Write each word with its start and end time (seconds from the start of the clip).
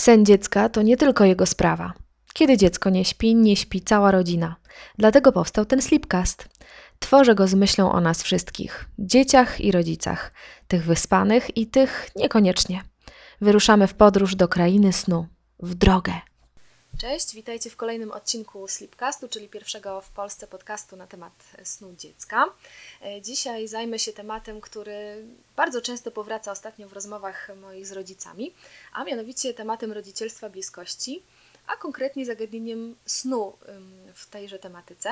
Sen 0.00 0.24
dziecka 0.24 0.68
to 0.68 0.82
nie 0.82 0.96
tylko 0.96 1.24
jego 1.24 1.46
sprawa. 1.46 1.92
Kiedy 2.34 2.56
dziecko 2.56 2.90
nie 2.90 3.04
śpi, 3.04 3.34
nie 3.34 3.56
śpi 3.56 3.80
cała 3.80 4.10
rodzina. 4.10 4.56
Dlatego 4.98 5.32
powstał 5.32 5.64
ten 5.64 5.82
Sleepcast. 5.82 6.48
Tworzę 6.98 7.34
go 7.34 7.48
z 7.48 7.54
myślą 7.54 7.92
o 7.92 8.00
nas 8.00 8.22
wszystkich 8.22 8.88
dzieciach 8.98 9.60
i 9.60 9.72
rodzicach, 9.72 10.32
tych 10.68 10.84
wyspanych 10.84 11.56
i 11.56 11.66
tych 11.66 12.08
niekoniecznie. 12.16 12.82
Wyruszamy 13.40 13.86
w 13.86 13.94
podróż 13.94 14.36
do 14.36 14.48
krainy 14.48 14.92
snu, 14.92 15.26
w 15.58 15.74
drogę. 15.74 16.12
Cześć, 16.98 17.34
witajcie 17.34 17.70
w 17.70 17.76
kolejnym 17.76 18.12
odcinku 18.12 18.68
Sleepcastu, 18.68 19.28
czyli 19.28 19.48
pierwszego 19.48 20.00
w 20.00 20.10
Polsce 20.10 20.46
podcastu 20.46 20.96
na 20.96 21.06
temat 21.06 21.32
snu 21.64 21.94
dziecka. 21.98 22.44
E, 23.02 23.22
Dzisiaj 23.22 23.68
zajmę 23.68 23.98
się 23.98 24.12
tematem, 24.12 24.60
który 24.60 25.24
bardzo 25.56 25.80
często 25.82 26.10
powraca 26.10 26.52
ostatnio 26.52 26.88
w 26.88 26.92
rozmowach 26.92 27.50
moich 27.60 27.86
z 27.86 27.92
rodzicami, 27.92 28.54
a 28.92 29.04
mianowicie 29.04 29.54
tematem 29.54 29.92
rodzicielstwa 29.92 30.50
bliskości, 30.50 31.22
a 31.66 31.76
konkretnie 31.76 32.26
zagadnieniem 32.26 32.96
snu 33.06 33.56
w 34.14 34.26
tejże 34.26 34.58
tematyce. 34.58 35.10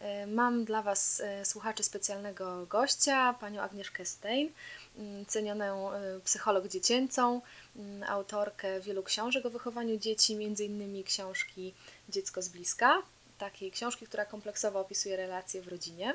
E, 0.00 0.26
Mam 0.26 0.64
dla 0.64 0.82
Was, 0.82 1.20
e, 1.20 1.44
słuchaczy, 1.44 1.82
specjalnego 1.82 2.66
gościa, 2.66 3.34
panią 3.40 3.62
Agnieszkę 3.62 4.04
Stein, 4.04 4.52
cenioną 5.26 5.90
psycholog 6.24 6.68
dziecięcą, 6.68 7.40
autorkę 8.08 8.80
wielu 8.80 9.02
książek 9.02 9.46
o 9.46 9.50
wychowaniu 9.50 9.96
dzieci, 9.98 10.36
między 10.36 10.64
innymi 10.64 11.04
książki 11.04 11.74
Dziecko 12.08 12.42
z 12.42 12.48
bliska, 12.48 13.02
takiej 13.38 13.70
książki, 13.70 14.06
która 14.06 14.24
kompleksowo 14.24 14.80
opisuje 14.80 15.16
relacje 15.16 15.62
w 15.62 15.68
rodzinie. 15.68 16.14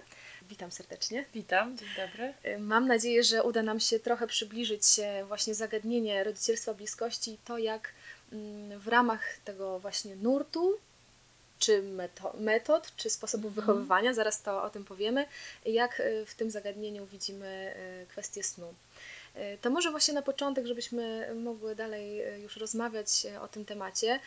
Witam 0.49 0.71
serdecznie. 0.71 1.25
Witam, 1.33 1.77
dzień 1.77 1.89
dobry. 1.97 2.33
Y, 2.45 2.59
Mam 2.59 2.87
nadzieję, 2.87 3.23
że 3.23 3.43
uda 3.43 3.63
nam 3.63 3.79
się 3.79 3.99
trochę 3.99 4.27
przybliżyć 4.27 4.83
e, 4.99 5.25
właśnie 5.25 5.55
zagadnienie 5.55 6.23
rodzicielstwa 6.23 6.73
bliskości 6.73 7.31
i 7.31 7.37
to, 7.37 7.57
jak 7.57 7.89
mm, 8.31 8.79
w 8.79 8.87
ramach 8.87 9.37
tego 9.45 9.79
właśnie 9.79 10.15
nurtu, 10.15 10.77
czy 11.59 11.83
meto- 11.83 12.39
metod, 12.39 12.95
czy 12.95 13.09
sposobów 13.09 13.53
wychowywania, 13.53 14.13
zaraz 14.13 14.41
to 14.41 14.63
o 14.63 14.69
tym 14.69 14.85
powiemy, 14.85 15.25
jak 15.65 15.99
y, 15.99 16.25
w 16.25 16.35
tym 16.35 16.51
zagadnieniu 16.51 17.05
widzimy 17.05 17.75
y, 18.03 18.07
kwestię 18.07 18.43
snu. 18.43 18.73
Y, 19.35 19.57
To 19.61 19.69
może 19.69 19.91
właśnie 19.91 20.13
na 20.13 20.21
początek, 20.21 20.65
żebyśmy 20.65 21.35
mogły 21.35 21.75
dalej 21.75 22.35
y, 22.35 22.39
już 22.39 22.57
rozmawiać 22.57 23.25
y, 23.25 23.39
o 23.39 23.47
tym 23.47 23.65
temacie, 23.65 24.19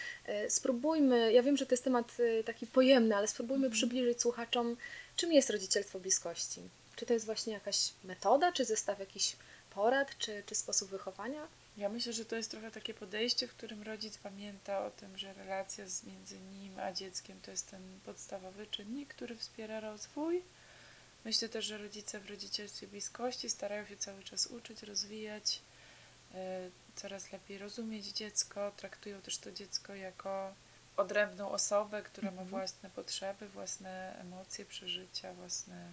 spróbujmy, 0.48 1.32
ja 1.32 1.42
wiem, 1.42 1.56
że 1.56 1.66
to 1.66 1.74
jest 1.74 1.84
temat 1.84 2.12
taki 2.44 2.66
pojemny, 2.66 3.16
ale 3.16 3.28
spróbujmy 3.28 3.70
przybliżyć 3.70 4.20
słuchaczom, 4.20 4.76
czym 5.16 5.32
jest 5.32 5.50
rodzicielstwo 5.50 6.00
bliskości. 6.00 6.60
Czy 6.96 7.06
to 7.06 7.12
jest 7.12 7.26
właśnie 7.26 7.52
jakaś 7.52 7.92
metoda, 8.04 8.52
czy 8.52 8.64
zestaw 8.64 8.98
jakichś 8.98 9.36
porad, 9.70 10.18
czy, 10.18 10.42
czy 10.46 10.54
sposób 10.54 10.90
wychowania? 10.90 11.48
Ja 11.76 11.88
myślę, 11.88 12.12
że 12.12 12.24
to 12.24 12.36
jest 12.36 12.50
trochę 12.50 12.70
takie 12.70 12.94
podejście, 12.94 13.46
w 13.48 13.54
którym 13.54 13.82
rodzic 13.82 14.18
pamięta 14.18 14.86
o 14.86 14.90
tym, 14.90 15.18
że 15.18 15.32
relacja 15.32 15.84
między 16.06 16.38
nim 16.38 16.78
a 16.78 16.92
dzieckiem 16.92 17.40
to 17.42 17.50
jest 17.50 17.70
ten 17.70 17.82
podstawowy 18.04 18.66
czynnik, 18.66 19.14
który 19.14 19.36
wspiera 19.36 19.80
rozwój. 19.80 20.42
Myślę 21.26 21.48
też, 21.48 21.64
że 21.64 21.78
rodzice 21.78 22.20
w 22.20 22.30
rodzicielstwie 22.30 22.86
bliskości 22.86 23.50
starają 23.50 23.86
się 23.86 23.96
cały 23.96 24.22
czas 24.22 24.46
uczyć, 24.46 24.82
rozwijać, 24.82 25.60
e, 26.34 26.70
coraz 26.96 27.32
lepiej 27.32 27.58
rozumieć 27.58 28.06
dziecko, 28.06 28.72
traktują 28.76 29.22
też 29.22 29.38
to 29.38 29.52
dziecko 29.52 29.94
jako 29.94 30.54
odrębną 30.96 31.50
osobę, 31.50 32.02
która 32.02 32.30
ma 32.30 32.42
Mhm. 32.42 32.48
własne 32.48 32.90
potrzeby, 32.90 33.48
własne 33.48 34.16
emocje, 34.20 34.64
przeżycia, 34.64 35.34
własne 35.34 35.92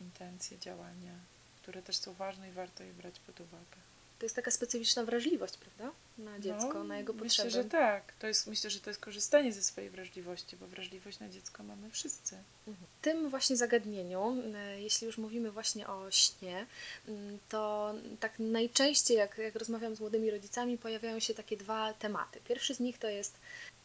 intencje, 0.00 0.58
działania, 0.58 1.14
które 1.62 1.82
też 1.82 1.96
są 1.96 2.14
ważne 2.14 2.48
i 2.48 2.52
warto 2.52 2.82
je 2.84 2.92
brać 2.92 3.20
pod 3.20 3.40
uwagę. 3.40 3.76
To 4.24 4.26
jest 4.26 4.36
taka 4.36 4.50
specyficzna 4.50 5.04
wrażliwość, 5.04 5.56
prawda? 5.56 5.96
Na 6.18 6.38
dziecko, 6.38 6.74
No, 6.74 6.84
na 6.84 6.98
jego 6.98 7.14
potrzeby. 7.14 7.46
Myślę, 7.46 7.62
że 7.62 7.68
tak. 7.68 8.12
To 8.18 8.26
jest, 8.26 8.46
myślę, 8.46 8.70
że 8.70 8.80
to 8.80 8.90
jest 8.90 9.00
korzystanie 9.00 9.52
ze 9.52 9.62
swojej 9.62 9.90
wrażliwości, 9.90 10.56
bo 10.56 10.66
wrażliwość 10.66 11.18
na 11.18 11.28
dziecko 11.28 11.62
mamy 11.62 11.90
wszyscy. 11.90 12.36
Mhm. 12.66 12.86
W 13.00 13.04
tym 13.04 13.30
właśnie 13.30 13.56
zagadnieniu, 13.56 14.36
e, 14.54 14.80
jeśli 14.80 15.06
już 15.06 15.18
mówimy 15.18 15.50
właśnie 15.50 15.88
o 15.88 16.10
śnie, 16.10 16.66
to 17.48 17.94
tak 18.20 18.38
najczęściej, 18.38 19.16
jak, 19.16 19.38
jak 19.38 19.54
rozmawiam 19.54 19.96
z 19.96 20.00
młodymi 20.00 20.30
rodzicami, 20.30 20.78
pojawiają 20.78 21.20
się 21.20 21.34
takie 21.34 21.56
dwa 21.56 21.94
tematy. 21.94 22.40
Pierwszy 22.48 22.74
z 22.74 22.80
nich 22.80 22.98
to 22.98 23.08
jest 23.08 23.34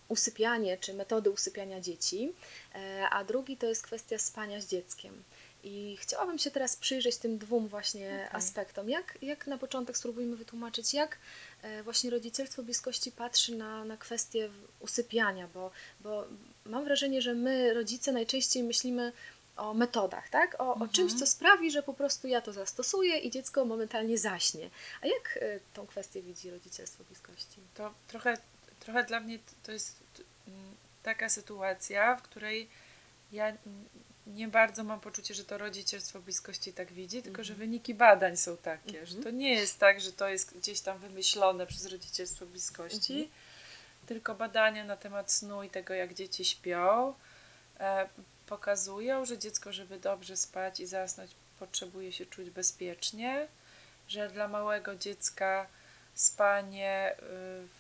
usypianie, 0.08 0.78
czy 0.78 0.94
metody 0.94 1.30
usypiania 1.30 1.82
dzieci, 1.82 2.34
e, 2.76 3.10
a 3.10 3.24
drugi 3.24 3.58
to 3.58 3.66
jest 3.66 3.84
kwestia 3.84 4.18
spania 4.18 4.62
z 4.62 4.68
dzieckiem. 4.68 5.24
I 5.64 5.98
chciałabym 6.02 6.40
się 6.40 6.52
teraz 6.52 6.76
przyjrzeć 6.76 7.18
tym 7.18 7.38
dwóm 7.38 7.68
właśnie 7.68 8.08
Okej. 8.28 8.40
aspektom. 8.40 8.90
Jak, 8.90 9.18
jak 9.22 9.48
na 9.48 9.58
początek 9.58 9.98
spróbujmy 9.98 10.36
wytłumaczyć, 10.36 10.94
jak 10.94 11.18
e, 11.62 11.84
właśnie 11.84 12.10
rodzicielstwo 12.10 12.64
bliskości 12.64 13.12
patrzy 13.12 13.56
na, 13.56 13.86
na 13.86 13.98
kwestię 13.98 14.50
usypiania, 14.80 15.48
bo, 15.54 15.72
bo 16.00 16.26
mam 16.66 16.84
wrażenie, 16.84 17.22
że 17.22 17.34
my, 17.34 17.74
rodzice, 17.74 18.12
najczęściej 18.12 18.64
myślimy 18.64 19.12
o 19.58 19.74
metodach, 19.74 20.30
tak? 20.30 20.56
O, 20.62 20.70
o 20.70 20.74
Mhm. 20.74 20.92
czymś, 20.92 21.14
co 21.14 21.26
sprawi, 21.28 21.72
że 21.72 21.84
po 21.84 21.94
prostu 21.94 22.28
ja 22.28 22.42
to 22.42 22.54
zastosuję 22.54 23.18
i 23.18 23.32
dziecko 23.32 23.66
momentalnie 23.66 24.18
zaśnie. 24.18 24.70
A 25.02 25.08
jak 25.08 25.40
e, 25.42 25.60
tą 25.74 25.88
kwestię 25.88 26.22
widzi 26.22 26.50
rodzicielstwo 26.52 27.04
bliskości? 27.04 27.60
To 27.76 27.94
trochę, 28.08 28.38
trochę 28.80 29.04
dla 29.04 29.20
mnie 29.20 29.40
to 29.64 29.72
jest 29.72 29.96
taka 31.04 31.30
sytuacja, 31.30 32.16
w 32.16 32.22
której 32.22 32.70
ja 33.32 33.54
nie 34.28 34.48
bardzo 34.48 34.84
mam 34.84 35.00
poczucie, 35.00 35.34
że 35.34 35.44
to 35.46 35.58
rodzicielstwo 35.58 36.20
bliskości 36.20 36.74
tak 36.74 36.92
widzi, 36.94 37.22
tylko 37.24 37.44
że 37.44 37.54
Mhm. 37.54 37.70
wyniki 37.70 37.94
badań 37.94 38.38
są 38.38 38.58
takie, 38.58 39.06
że 39.06 39.18
Mhm. 39.18 39.24
to 39.24 39.30
nie 39.32 39.54
jest 39.54 39.80
tak, 39.80 40.02
że 40.02 40.12
to 40.12 40.30
jest 40.30 40.58
gdzieś 40.58 40.82
tam 40.82 40.98
wymyślone 41.00 41.68
przez 41.68 41.86
rodzicielstwo 41.86 42.46
bliskości, 42.46 43.14
Mhm. 43.14 43.30
tylko 44.06 44.36
badania 44.36 44.84
na 44.84 44.98
temat 44.98 45.32
snu 45.32 45.64
i 45.64 45.70
tego, 45.70 45.94
jak 45.94 46.14
dzieci 46.14 46.46
śpią, 46.46 47.14
e, 47.80 48.10
pokazują, 48.48 49.26
że 49.26 49.38
dziecko, 49.38 49.74
żeby 49.74 50.00
dobrze 50.00 50.38
spać 50.38 50.80
i 50.80 50.86
zasnąć, 50.86 51.32
potrzebuje 51.60 52.12
się 52.12 52.26
czuć 52.26 52.50
bezpiecznie, 52.50 53.48
że 54.08 54.30
dla 54.30 54.48
małego 54.48 54.96
dziecka 54.96 55.68
spanie 56.16 57.12
y, 57.14 57.16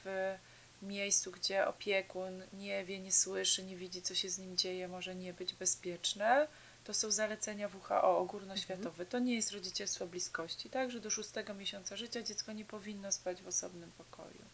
w 0.03 0.35
miejscu, 0.83 1.31
gdzie 1.31 1.67
opiekun 1.67 2.43
nie 2.53 2.85
wie, 2.85 2.99
nie 2.99 3.11
słyszy, 3.11 3.63
nie 3.63 3.75
widzi, 3.75 4.01
co 4.01 4.15
się 4.15 4.29
z 4.29 4.39
nim 4.39 4.57
dzieje, 4.57 4.87
może 4.87 5.15
nie 5.15 5.33
być 5.33 5.53
bezpieczne. 5.53 6.47
To 6.83 6.93
są 6.93 7.11
zalecenia 7.11 7.69
WHO 7.69 8.17
ogólnoświatowe. 8.17 9.05
To 9.05 9.19
nie 9.19 9.35
jest 9.35 9.51
rodzicielstwo 9.51 10.07
bliskości, 10.07 10.69
tak? 10.69 10.91
Że 10.91 10.99
do 10.99 11.09
szóstego 11.09 11.53
miesiąca 11.53 11.97
życia 11.97 12.21
dziecko 12.21 12.51
nie 12.51 12.65
powinno 12.65 13.11
spać 13.11 13.41
w 13.41 13.47
osobnym 13.47 13.91
pokoju. 13.97 14.45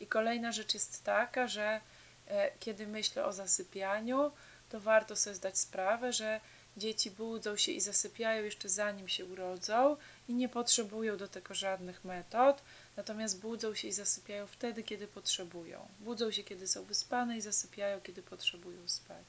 I 0.00 0.06
kolejna 0.06 0.52
rzecz 0.52 0.74
jest 0.74 1.04
taka, 1.04 1.46
że 1.46 1.80
e, 2.26 2.50
kiedy 2.60 2.86
myślę 2.86 3.24
o 3.24 3.32
zasypianiu, 3.32 4.30
to 4.70 4.80
warto 4.80 5.16
sobie 5.16 5.36
zdać 5.36 5.58
sprawę, 5.58 6.12
że 6.12 6.40
dzieci 6.76 7.10
budzą 7.10 7.56
się 7.56 7.72
i 7.72 7.80
zasypiają 7.80 8.44
jeszcze 8.44 8.68
zanim 8.68 9.08
się 9.08 9.24
urodzą 9.24 9.96
i 10.28 10.34
nie 10.34 10.48
potrzebują 10.48 11.16
do 11.16 11.28
tego 11.28 11.54
żadnych 11.54 12.04
metod, 12.04 12.62
natomiast 12.96 13.40
budzą 13.40 13.74
się 13.74 13.88
i 13.88 13.92
zasypiają 13.92 14.46
wtedy, 14.46 14.82
kiedy 14.82 15.06
potrzebują. 15.06 15.88
Budzą 16.00 16.30
się, 16.30 16.44
kiedy 16.44 16.68
są 16.68 16.84
wyspane 16.84 17.36
i 17.36 17.40
zasypiają, 17.40 18.00
kiedy 18.00 18.22
potrzebują 18.22 18.88
spać. 18.88 19.26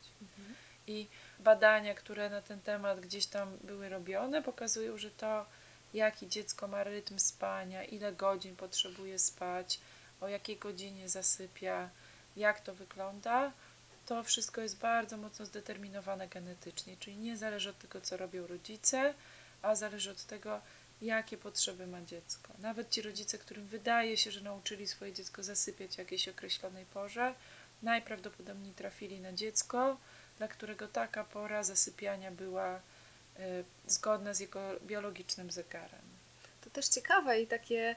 I 0.88 1.08
badania, 1.40 1.94
które 1.96 2.30
na 2.30 2.42
ten 2.42 2.62
temat 2.62 3.00
gdzieś 3.00 3.26
tam 3.26 3.58
były 3.64 3.90
robione, 3.90 4.42
pokazują, 4.44 4.98
że 4.98 5.12
to, 5.12 5.46
jaki 5.94 6.28
dziecko 6.28 6.68
ma 6.68 6.84
rytm 6.84 7.20
spania, 7.20 7.84
ile 7.84 8.14
godzin 8.14 8.56
potrzebuje 8.56 9.20
spać, 9.20 9.80
o 10.22 10.28
jakiej 10.28 10.58
godzinie 10.58 11.10
zasypia, 11.10 11.90
jak 12.36 12.62
to 12.62 12.76
wygląda, 12.76 13.52
to 14.06 14.24
wszystko 14.24 14.62
jest 14.62 14.78
bardzo 14.78 15.18
mocno 15.18 15.46
zdeterminowane 15.46 16.28
genetycznie, 16.28 16.98
czyli 16.98 17.18
nie 17.18 17.38
zależy 17.38 17.70
od 17.70 17.80
tego, 17.80 18.02
co 18.02 18.18
robią 18.18 18.48
rodzice, 18.48 19.14
a 19.62 19.76
zależy 19.76 20.12
od 20.12 20.24
tego, 20.24 20.62
jakie 21.02 21.38
potrzeby 21.38 21.88
ma 21.88 22.02
dziecko. 22.02 22.54
Nawet 22.60 22.90
ci 22.90 23.02
rodzice, 23.02 23.38
którym 23.38 23.68
wydaje 23.68 24.18
się, 24.18 24.32
że 24.32 24.42
nauczyli 24.42 24.88
swoje 24.88 25.14
dziecko 25.14 25.44
zasypiać 25.44 25.96
w 25.96 25.98
jakiejś 25.98 26.28
określonej 26.28 26.86
porze, 26.86 27.34
najprawdopodobniej 27.84 28.74
trafili 28.74 29.20
na 29.20 29.34
dziecko, 29.34 29.98
dla 30.38 30.48
którego 30.48 30.88
taka 30.88 31.24
pora 31.24 31.64
zasypiania 31.64 32.32
była 32.32 32.76
y, 32.76 32.82
zgodna 33.88 34.34
z 34.34 34.40
jego 34.40 34.60
biologicznym 34.82 35.52
zegarem. 35.52 36.02
To 36.62 36.70
też 36.70 36.88
ciekawe 36.88 37.42
i 37.42 37.48
takie, 37.48 37.96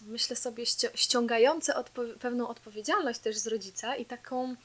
myślę 0.00 0.36
sobie, 0.36 0.64
ści- 0.64 0.90
ściągające 0.94 1.72
odpo- 1.72 2.18
pewną 2.18 2.48
odpowiedzialność 2.48 3.20
też 3.20 3.38
z 3.38 3.46
rodzica 3.46 3.96
i 3.96 4.06
taką 4.06 4.56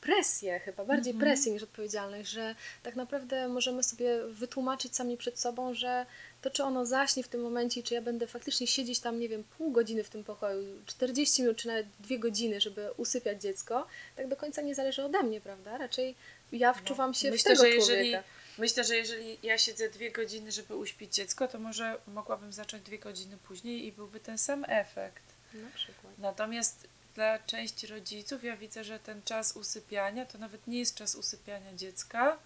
presję, 0.00 0.60
chyba 0.60 0.84
bardziej 0.84 1.12
Mhm. 1.12 1.30
presję 1.30 1.52
niż 1.52 1.62
odpowiedzialność, 1.62 2.30
że 2.30 2.54
tak 2.82 2.96
naprawdę 2.96 3.48
możemy 3.48 3.82
sobie 3.82 4.24
wytłumaczyć 4.26 4.96
sami 4.96 5.16
przed 5.16 5.38
sobą, 5.40 5.74
że 5.74 6.06
to, 6.42 6.50
czy 6.50 6.64
ono 6.64 6.86
zaśnie 6.86 7.22
w 7.22 7.28
tym 7.28 7.40
momencie, 7.40 7.82
czy 7.82 7.94
ja 7.94 8.02
będę 8.02 8.26
faktycznie 8.26 8.66
siedzieć 8.66 9.00
tam, 9.00 9.20
nie 9.20 9.28
wiem, 9.28 9.44
pół 9.58 9.70
godziny 9.72 10.04
w 10.04 10.10
tym 10.10 10.24
pokoju, 10.24 10.82
40 10.86 11.42
minut, 11.42 11.56
czy 11.56 11.68
nawet 11.68 11.86
dwie 12.00 12.18
godziny, 12.18 12.60
żeby 12.60 12.92
usypiać 12.96 13.42
dziecko, 13.42 13.86
tak 14.16 14.28
do 14.28 14.36
końca 14.36 14.62
nie 14.62 14.74
zależy 14.74 15.04
ode 15.04 15.22
mnie, 15.22 15.40
prawda? 15.40 15.78
Raczej 15.78 16.14
ja 16.52 16.72
wczuwam 16.72 17.14
się 17.14 17.28
No, 17.28 17.32
Myślę, 17.32 17.54
w 17.54 17.58
tego 17.58 17.62
że 17.68 17.74
jeżeli, 17.74 18.10
człowieka. 18.10 18.28
myślę, 18.58 18.84
że 18.84 18.96
jeżeli 18.96 19.38
ja 19.42 19.58
siedzę 19.58 19.88
dwie 19.90 20.10
godziny, 20.10 20.52
żeby 20.52 20.76
uśpić 20.76 21.14
dziecko, 21.14 21.48
to 21.48 21.58
może 21.58 21.96
mogłabym 22.06 22.52
zacząć 22.52 22.82
dwie 22.82 22.98
godziny 22.98 23.36
później 23.48 23.86
i 23.86 23.92
byłby 23.92 24.20
ten 24.20 24.38
sam 24.38 24.64
efekt. 24.68 25.22
Na 25.54 25.70
przykład. 25.74 26.12
Natomiast 26.18 26.86
dla 27.18 27.38
części 27.38 27.86
rodziców 27.86 28.44
ja 28.44 28.56
widzę, 28.56 28.84
że 28.84 28.98
ten 28.98 29.22
czas 29.22 29.52
usypiania 29.56 30.26
to 30.26 30.38
nawet 30.38 30.66
nie 30.66 30.78
jest 30.78 30.94
czas 30.94 31.14
usypiania 31.14 31.74
dziecka, 31.74 32.38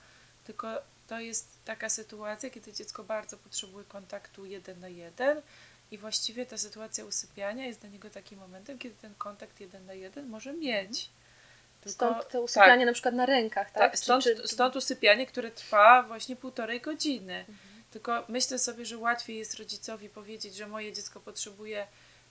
tylko 0.45 0.83
to 1.09 1.21
jest 1.21 1.49
taka 1.65 1.89
sytuacja, 1.89 2.51
kiedy 2.51 2.73
dziecko 2.73 3.05
bardzo 3.05 3.37
potrzebuje 3.37 3.85
kontaktu 3.85 4.45
jeden 4.47 4.81
na 4.81 4.89
jeden 4.89 5.43
i 5.91 5.99
właściwie 5.99 6.47
ta 6.47 6.59
sytuacja 6.59 7.05
usypiania 7.05 7.67
jest 7.67 7.81
dla 7.81 7.89
niego 7.89 8.11
takim 8.11 8.39
momentem, 8.39 8.79
kiedy 8.79 8.95
ten 9.03 9.15
kontakt 9.15 9.61
jeden 9.61 9.87
na 9.87 9.95
jeden 9.95 10.27
może 10.29 10.53
mieć. 10.53 11.09
Tylko- 11.81 11.95
Stąd 11.95 12.29
to 12.29 12.43
usypianie 12.43 12.79
tak, 12.83 12.87
na 12.87 12.93
przykład 12.93 13.15
na 13.15 13.27
rękach, 13.27 13.71
tak? 13.71 13.83
tak, 13.83 13.93
Czy- 13.93 13.99
stąd, 13.99 14.25
czy- 14.25 14.49
stąd 14.49 14.77
usypianie, 14.77 15.27
które 15.27 15.51
trwa 15.51 16.03
właśnie 16.03 16.37
półtorej 16.37 16.81
godziny. 16.81 17.39
Mhm. 17.39 17.57
Tylko 17.91 18.25
myślę 18.29 18.59
sobie, 18.59 18.87
że 18.87 18.99
łatwiej 18.99 19.39
jest 19.39 19.55
rodzicowi 19.55 20.09
powiedzieć, 20.09 20.55
że 20.55 20.67
moje 20.67 20.93
dziecko 20.93 21.21
potrzebuje 21.21 21.87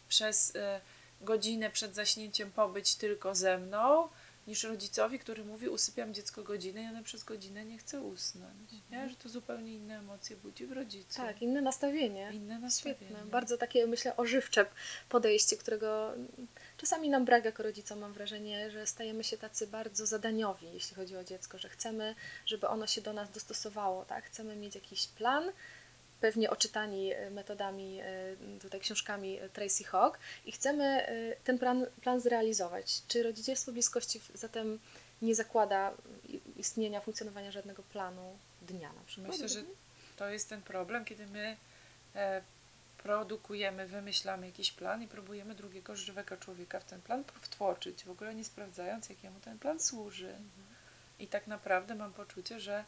przez 0.09 0.55
e, 0.55 0.81
godzinę 1.21 1.69
przed 1.69 1.95
zaśnięciem 1.95 2.51
pobyć 2.51 2.95
tylko 2.95 3.35
ze 3.35 3.57
mną, 3.57 4.09
niż 4.47 4.63
rodzicowi, 4.63 5.19
który 5.19 5.45
mówi 5.45 5.69
usypiam 5.69 6.13
dziecko 6.13 6.43
godzinę 6.43 6.83
i 6.83 6.87
ona 6.87 7.03
przez 7.03 7.23
godzinę 7.23 7.65
nie 7.65 7.77
chce 7.77 8.01
usnąć. 8.01 8.71
Nie? 8.91 9.09
Że 9.09 9.15
to 9.15 9.29
zupełnie 9.29 9.73
inne 9.75 9.97
emocje 9.99 10.35
budzi 10.35 10.65
w 10.65 10.71
rodzicu. 10.71 11.17
Tak, 11.17 11.41
inne 11.41 11.61
nastawienie. 11.61 12.31
Inne 12.33 12.59
nastawienie. 12.59 13.07
Świetne. 13.07 13.25
Bardzo 13.25 13.57
takie, 13.57 13.87
myślę, 13.87 14.17
ożywcze 14.17 14.65
podejście, 15.09 15.57
którego 15.57 16.13
czasami 16.77 17.09
nam 17.09 17.25
brak 17.25 17.45
jako 17.45 17.63
rodzicom. 17.63 17.99
Mam 17.99 18.13
wrażenie, 18.13 18.71
że 18.71 18.87
stajemy 18.87 19.23
się 19.23 19.37
tacy 19.37 19.67
bardzo 19.67 20.05
zadaniowi, 20.05 20.67
jeśli 20.73 20.95
chodzi 20.95 21.17
o 21.17 21.23
dziecko, 21.23 21.57
że 21.57 21.69
chcemy, 21.69 22.15
żeby 22.45 22.67
ono 22.67 22.87
się 22.87 23.01
do 23.01 23.13
nas 23.13 23.31
dostosowało, 23.31 24.05
tak? 24.05 24.25
Chcemy 24.25 24.55
mieć 24.55 24.75
jakiś 24.75 25.07
plan, 25.07 25.51
pewnie 26.21 26.49
oczytani 26.49 27.13
e, 27.13 27.29
metodami, 27.29 27.99
e, 27.99 28.59
tutaj 28.61 28.79
książkami 28.79 29.39
Tracy 29.53 29.83
Hawk 29.83 30.19
i 30.45 30.51
chcemy 30.51 30.85
e, 30.85 31.35
ten 31.43 31.59
plan, 31.59 31.85
plan 32.01 32.19
zrealizować. 32.19 33.01
Czy 33.07 33.23
rodzicielstwo 33.23 33.71
bliskości 33.71 34.21
zatem 34.33 34.79
nie 35.21 35.35
zakłada 35.35 35.91
istnienia, 36.57 37.01
funkcjonowania 37.01 37.51
żadnego 37.51 37.83
planu 37.83 38.37
dnia 38.61 38.93
na 38.93 39.01
przykład? 39.05 39.31
Myślę, 39.31 39.49
że 39.49 39.63
to 40.17 40.29
jest 40.29 40.49
ten 40.49 40.61
problem, 40.61 41.05
kiedy 41.05 41.27
my 41.27 41.57
produkujemy, 42.97 43.87
wymyślamy 43.87 44.45
jakiś 44.45 44.71
plan 44.71 45.03
i 45.03 45.07
próbujemy 45.07 45.55
drugiego 45.55 45.95
żywego 45.95 46.37
człowieka 46.37 46.79
w 46.79 46.85
ten 46.85 47.01
plan 47.01 47.23
wtłoczyć, 47.41 48.03
w 48.03 48.09
ogóle 48.09 48.35
nie 48.35 48.45
sprawdzając, 48.45 49.09
jakiemu 49.09 49.39
ten 49.39 49.59
plan 49.59 49.79
służy. 49.79 50.35
I 51.19 51.27
tak 51.27 51.47
naprawdę 51.47 51.95
mam 51.95 52.13
poczucie, 52.13 52.59
że 52.59 52.83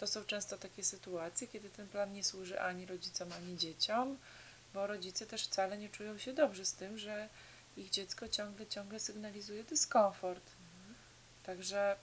to 0.00 0.06
są 0.06 0.24
często 0.24 0.58
takie 0.58 0.84
sytuacje, 0.84 1.48
kiedy 1.48 1.70
ten 1.70 1.88
plan 1.88 2.12
nie 2.12 2.24
służy 2.24 2.60
ani 2.60 2.86
rodzicom, 2.86 3.32
ani 3.32 3.56
dzieciom, 3.56 4.18
bo 4.74 4.86
rodzice 4.86 5.26
też 5.26 5.44
wcale 5.44 5.78
nie 5.78 5.88
czują 5.88 6.18
się 6.18 6.32
dobrze 6.32 6.64
z 6.64 6.72
tym, 6.72 6.98
że 6.98 7.28
ich 7.76 7.90
dziecko 7.90 8.28
ciągle, 8.28 8.66
ciągle 8.66 9.00
sygnalizuje 9.00 9.64
dyskomfort. 9.64 10.50
Także 11.42 11.96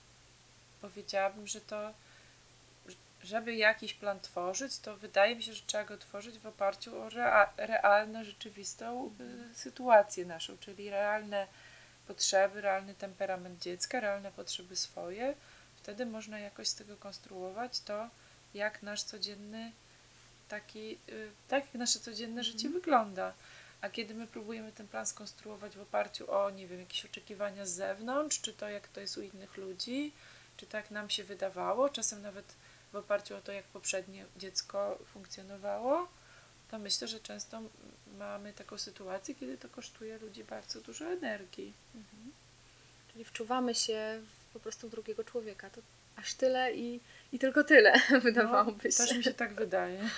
powiedziałabym, 0.82 1.48
że 1.48 1.62
to, 1.62 1.94
żeby 3.24 3.56
jakiś 3.56 3.94
plan 3.94 4.20
tworzyć, 4.20 4.80
to 4.80 4.98
wydaje 4.98 5.36
mi 5.36 5.44
się, 5.44 5.54
że 5.54 5.62
trzeba 5.66 5.86
go 5.86 5.98
tworzyć 5.98 6.40
w 6.40 6.48
oparciu 6.48 7.02
o 7.02 7.10
rea- 7.10 7.50
realną, 7.58 8.24
rzeczywistą 8.24 9.16
y, 9.52 9.56
sytuację 9.56 10.26
naszą, 10.26 10.58
czyli 10.58 10.90
realne 10.90 11.48
potrzeby, 12.08 12.62
realny 12.62 12.96
temperament 12.96 13.62
dziecka, 13.62 14.00
realne 14.00 14.32
potrzeby 14.32 14.76
swoje. 14.76 15.36
Wtedy 15.88 16.06
można 16.06 16.40
jakoś 16.40 16.68
z 16.68 16.76
tego 16.76 16.98
konstruować 16.98 17.80
to, 17.80 18.10
jak 18.54 18.84
nasz 18.84 19.04
codzienny 19.04 19.72
taki, 20.50 20.98
y, 21.10 21.32
tak 21.48 21.66
jak 21.66 21.74
nasze 21.74 22.00
codzienne 22.00 22.44
życie 22.44 22.70
wygląda. 22.70 23.34
A 23.82 23.90
kiedy 23.90 24.14
my 24.14 24.28
próbujemy 24.28 24.72
ten 24.72 24.88
plan 24.88 25.06
skonstruować 25.06 25.78
w 25.78 25.82
oparciu 25.82 26.32
o, 26.32 26.50
nie 26.50 26.68
wiem, 26.68 26.80
jakieś 26.80 27.06
oczekiwania 27.06 27.66
z 27.66 27.70
zewnątrz, 27.70 28.42
czy 28.42 28.54
to 28.54 28.70
jak 28.70 28.88
to 28.88 29.00
jest 29.00 29.18
u 29.18 29.22
innych 29.22 29.58
ludzi, 29.58 30.12
czy 30.58 30.66
tak 30.66 30.92
nam 30.92 31.10
się 31.10 31.24
wydawało, 31.24 31.90
czasem 31.90 32.22
nawet 32.22 32.46
w 32.94 32.96
oparciu 32.96 33.36
o 33.36 33.42
to, 33.42 33.52
jak 33.52 33.66
poprzednie 33.66 34.26
dziecko 34.38 35.00
funkcjonowało, 35.14 36.08
to 36.72 36.80
myślę, 36.80 37.08
że 37.08 37.20
często 37.20 37.62
mamy 38.18 38.54
taką 38.54 38.78
sytuację, 38.78 39.36
kiedy 39.36 39.58
to 39.58 39.70
kosztuje 39.70 40.18
ludzi 40.18 40.44
bardzo 40.44 40.82
dużo 40.82 41.06
energii. 41.06 41.74
Czyli 43.18 43.26
wczuwamy 43.26 43.76
się 43.76 44.22
po 44.54 44.60
prostu 44.60 44.88
w 44.88 44.92
drugiego 44.92 45.24
człowieka. 45.24 45.70
To 45.70 45.82
aż 46.16 46.34
tyle 46.34 46.74
i, 46.74 47.00
i 47.34 47.40
tylko 47.40 47.64
tyle, 47.64 47.94
wydawałoby 48.24 48.92
się. 48.92 48.98
No, 49.00 49.08
Też 49.08 49.18
mi 49.18 49.24
się 49.24 49.34
tak 49.34 49.54
wydaje. 49.54 50.10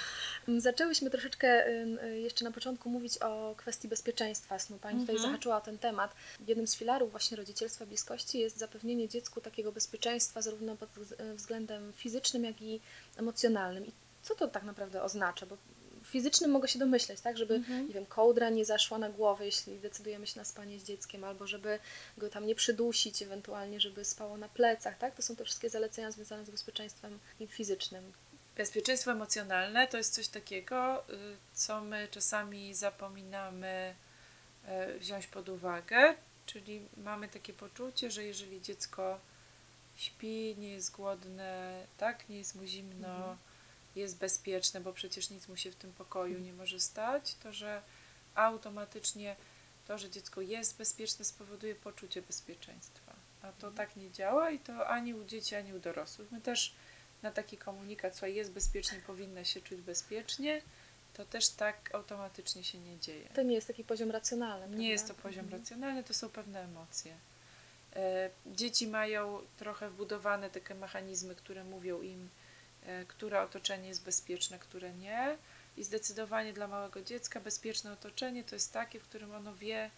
Zaczęłyśmy 0.57 1.09
troszeczkę 1.09 1.67
y, 1.67 2.19
jeszcze 2.19 2.45
na 2.45 2.51
początku 2.51 2.89
mówić 2.89 3.17
o 3.17 3.53
kwestii 3.57 3.87
bezpieczeństwa 3.87 4.59
snu. 4.59 4.77
Pani 4.77 4.99
tutaj 5.01 5.15
Mhm. 5.15 5.31
zahaczyła 5.31 5.57
o 5.57 5.61
ten 5.61 5.77
temat. 5.77 6.15
Jednym 6.47 6.67
z 6.67 6.75
filarów 6.75 7.11
właśnie 7.11 7.37
rodzicielstwa 7.37 7.85
bliskości 7.85 8.39
jest 8.39 8.57
zapewnienie 8.57 9.07
dziecku 9.09 9.41
takiego 9.41 9.71
bezpieczeństwa 9.71 10.41
zarówno 10.41 10.75
pod 10.75 10.89
wz- 10.89 11.35
względem 11.35 11.93
fizycznym, 11.93 12.43
jak 12.43 12.61
i 12.61 12.79
emocjonalnym. 13.17 13.85
I 13.87 13.91
co 14.23 14.35
to 14.35 14.47
tak 14.47 14.63
naprawdę 14.63 15.03
oznacza? 15.03 15.45
Bo 15.45 15.57
fizycznym 16.09 16.51
mogę 16.51 16.67
się 16.67 16.79
domyśleć, 16.79 17.21
tak, 17.21 17.37
żeby 17.37 17.53
Mhm. 17.55 17.87
nie 17.87 17.93
wiem, 17.93 18.05
kołdra 18.05 18.49
nie 18.49 18.65
zaszła 18.65 18.97
na 18.97 19.09
głowę, 19.09 19.45
jeśli 19.45 19.79
decydujemy 19.79 20.27
się 20.27 20.39
na 20.39 20.45
spanie 20.45 20.79
z 20.79 20.83
dzieckiem, 20.83 21.23
albo 21.23 21.47
żeby 21.47 21.79
go 22.17 22.29
tam 22.29 22.45
nie 22.47 22.55
przydusić, 22.55 23.21
ewentualnie 23.21 23.79
żeby 23.79 24.05
spało 24.05 24.37
na 24.37 24.49
plecach, 24.49 24.97
tak? 24.97 25.15
To 25.15 25.21
są 25.21 25.35
te 25.35 25.45
wszystkie 25.45 25.69
zalecenia 25.69 26.11
związane 26.11 26.45
z 26.45 26.49
bezpieczeństwem 26.49 27.19
fizycznym. 27.47 28.13
Bezpieczeństwo 28.55 29.11
emocjonalne 29.11 29.87
to 29.87 29.97
jest 29.97 30.13
coś 30.13 30.27
takiego, 30.27 31.03
y, 31.09 31.17
co 31.53 31.81
my 31.81 32.07
czasami 32.11 32.73
zapominamy 32.73 33.95
y, 34.95 34.99
wziąć 34.99 35.27
pod 35.27 35.49
uwagę, 35.49 36.15
czyli 36.45 36.81
mamy 36.97 37.27
takie 37.27 37.53
poczucie, 37.53 38.11
że 38.11 38.23
jeżeli 38.23 38.61
dziecko 38.61 39.19
śpi, 39.95 40.55
nie 40.57 40.71
jest 40.71 40.91
głodne, 40.91 41.83
tak, 41.97 42.29
nie 42.29 42.37
jest 42.37 42.55
mu 42.55 42.65
zimno, 42.65 43.07
Mhm. 43.17 43.37
Jest 43.95 44.17
bezpieczne, 44.17 44.81
bo 44.81 44.93
przecież 44.93 45.29
nic 45.29 45.47
mu 45.47 45.57
się 45.57 45.71
w 45.71 45.75
tym 45.75 45.93
pokoju 45.93 46.39
nie 46.39 46.53
może 46.53 46.79
stać, 46.79 47.35
to 47.43 47.53
że 47.53 47.81
automatycznie 48.35 49.35
to, 49.87 49.97
że 49.97 50.09
dziecko 50.09 50.41
jest 50.41 50.77
bezpieczne, 50.77 51.25
spowoduje 51.25 51.75
poczucie 51.75 52.21
bezpieczeństwa. 52.21 53.13
A 53.41 53.51
to 53.51 53.71
tak 53.71 53.95
nie 53.95 54.11
działa 54.11 54.51
i 54.51 54.59
to 54.59 54.87
ani 54.87 55.13
u 55.13 55.25
dzieci, 55.25 55.55
ani 55.55 55.73
u 55.73 55.79
dorosłych. 55.79 56.31
My 56.31 56.41
też 56.41 56.73
na 57.21 57.31
taki 57.31 57.57
komunikat, 57.57 58.13
słuchaj, 58.13 58.35
jest 58.35 58.51
bezpiecznie, 58.51 58.99
powinna 59.07 59.43
się 59.45 59.61
czuć 59.61 59.81
bezpiecznie, 59.81 60.61
to 61.13 61.25
też 61.25 61.49
tak 61.49 61.95
automatycznie 61.95 62.63
się 62.63 62.77
nie 62.79 62.99
dzieje. 62.99 63.29
To 63.35 63.41
nie 63.43 63.55
jest 63.55 63.67
taki 63.67 63.83
poziom 63.83 64.11
racjonalny. 64.11 64.59
prawda? 64.59 64.77
Nie 64.77 64.89
jest 64.89 65.07
to 65.07 65.13
poziom 65.13 65.45
Mhm. 65.45 65.61
racjonalny, 65.61 66.03
to 66.03 66.13
są 66.13 66.29
pewne 66.29 66.63
emocje. 66.63 67.15
E, 67.95 68.29
Dzieci 68.45 68.87
mają 68.87 69.39
trochę 69.57 69.89
wbudowane 69.89 70.49
takie 70.49 70.75
mechanizmy, 70.75 71.35
które 71.35 71.63
mówią 71.63 72.01
im, 72.01 72.29
które 73.07 73.41
otoczenie 73.41 73.87
jest 73.87 74.03
bezpieczne, 74.03 74.59
które 74.59 74.93
nie. 74.93 75.37
I 75.77 75.83
zdecydowanie 75.83 76.53
dla 76.53 76.67
małego 76.67 77.01
dziecka 77.01 77.39
bezpieczne 77.39 77.91
otoczenie 77.91 78.43
to 78.43 78.55
jest 78.55 78.73
takie, 78.73 78.99
w 78.99 79.03
którym 79.03 79.35
ono 79.35 79.55
wie, 79.55 79.91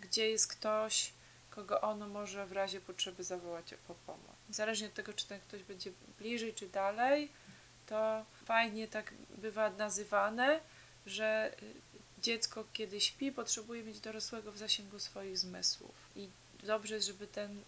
gdzie 0.00 0.30
jest 0.30 0.46
ktoś, 0.46 1.12
kogo 1.50 1.80
ono 1.80 2.08
może 2.08 2.46
w 2.46 2.52
razie 2.52 2.80
potrzeby 2.80 3.24
zawołać 3.24 3.74
po 3.86 3.94
pomoc. 3.94 4.36
Zależnie 4.50 4.86
od 4.86 4.94
tego, 4.94 5.12
czy 5.12 5.26
ten 5.26 5.40
ktoś 5.40 5.62
będzie 5.62 5.90
bliżej 6.18 6.54
czy 6.54 6.68
dalej, 6.68 7.30
to 7.86 8.24
fajnie 8.44 8.88
tak 8.88 9.14
bywa 9.36 9.70
nazywane, 9.70 10.60
że 11.06 11.54
y, 11.62 11.74
dziecko, 12.22 12.64
kiedy 12.72 13.00
śpi, 13.00 13.32
potrzebuje 13.32 13.82
mieć 13.82 14.00
dorosłego 14.00 14.52
w 14.52 14.58
zasięgu 14.58 14.98
swoich 14.98 15.38
zmysłów. 15.38 15.94
I 16.16 16.28
dobrze 16.62 16.94
jest, 16.94 17.06
żeby 17.06 17.26
ten, 17.26 17.62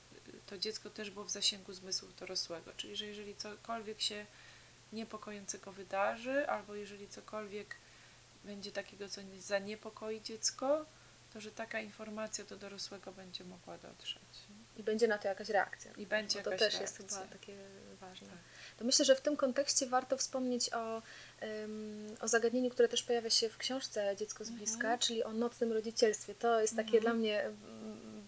to 0.50 0.58
dziecko 0.58 0.90
też 0.90 1.10
było 1.10 1.24
w 1.24 1.30
zasięgu 1.30 1.72
zmysłów 1.72 2.16
dorosłego. 2.16 2.72
Czyli, 2.76 2.96
że 2.96 3.06
jeżeli 3.06 3.36
cokolwiek 3.36 4.00
się 4.00 4.26
niepokojącego 4.92 5.72
wydarzy, 5.72 6.48
albo 6.48 6.74
jeżeli 6.74 7.08
cokolwiek 7.08 7.76
będzie 8.44 8.72
takiego, 8.72 9.08
co 9.08 9.22
nie- 9.22 9.40
zaniepokoi 9.40 10.20
dziecko, 10.20 10.86
to 11.32 11.40
że 11.40 11.50
taka 11.50 11.80
informacja 11.80 12.44
do 12.44 12.56
dorosłego 12.56 13.12
będzie 13.12 13.44
mogła 13.44 13.78
dotrzeć. 13.78 14.22
I 14.76 14.82
będzie 14.82 15.08
na 15.08 15.18
to 15.18 15.28
jakaś 15.28 15.48
reakcja. 15.48 15.92
I 15.96 16.06
będzie 16.06 16.38
Bo 16.42 16.50
to 16.50 16.56
też 16.56 16.80
jest 16.80 16.98
reakcja. 17.00 17.18
chyba 17.20 17.32
takie 17.32 17.56
ważne. 18.00 18.28
Tak. 18.28 18.36
To 18.78 18.84
myślę, 18.84 19.04
że 19.04 19.16
w 19.16 19.20
tym 19.20 19.36
kontekście 19.36 19.86
warto 19.86 20.16
wspomnieć 20.16 20.72
o, 20.72 21.02
ym, 21.42 22.16
o 22.20 22.28
zagadnieniu, 22.28 22.70
które 22.70 22.88
też 22.88 23.02
pojawia 23.02 23.30
się 23.30 23.48
w 23.48 23.56
książce 23.58 24.16
Dziecko 24.16 24.44
z 24.44 24.50
bliska, 24.50 24.76
Mhm. 24.78 24.98
czyli 24.98 25.24
o 25.24 25.32
nocnym 25.32 25.72
rodzicielstwie. 25.72 26.34
To 26.34 26.60
jest 26.60 26.76
takie 26.76 26.98
Mhm. 26.98 27.02
dla 27.02 27.14
mnie 27.14 27.50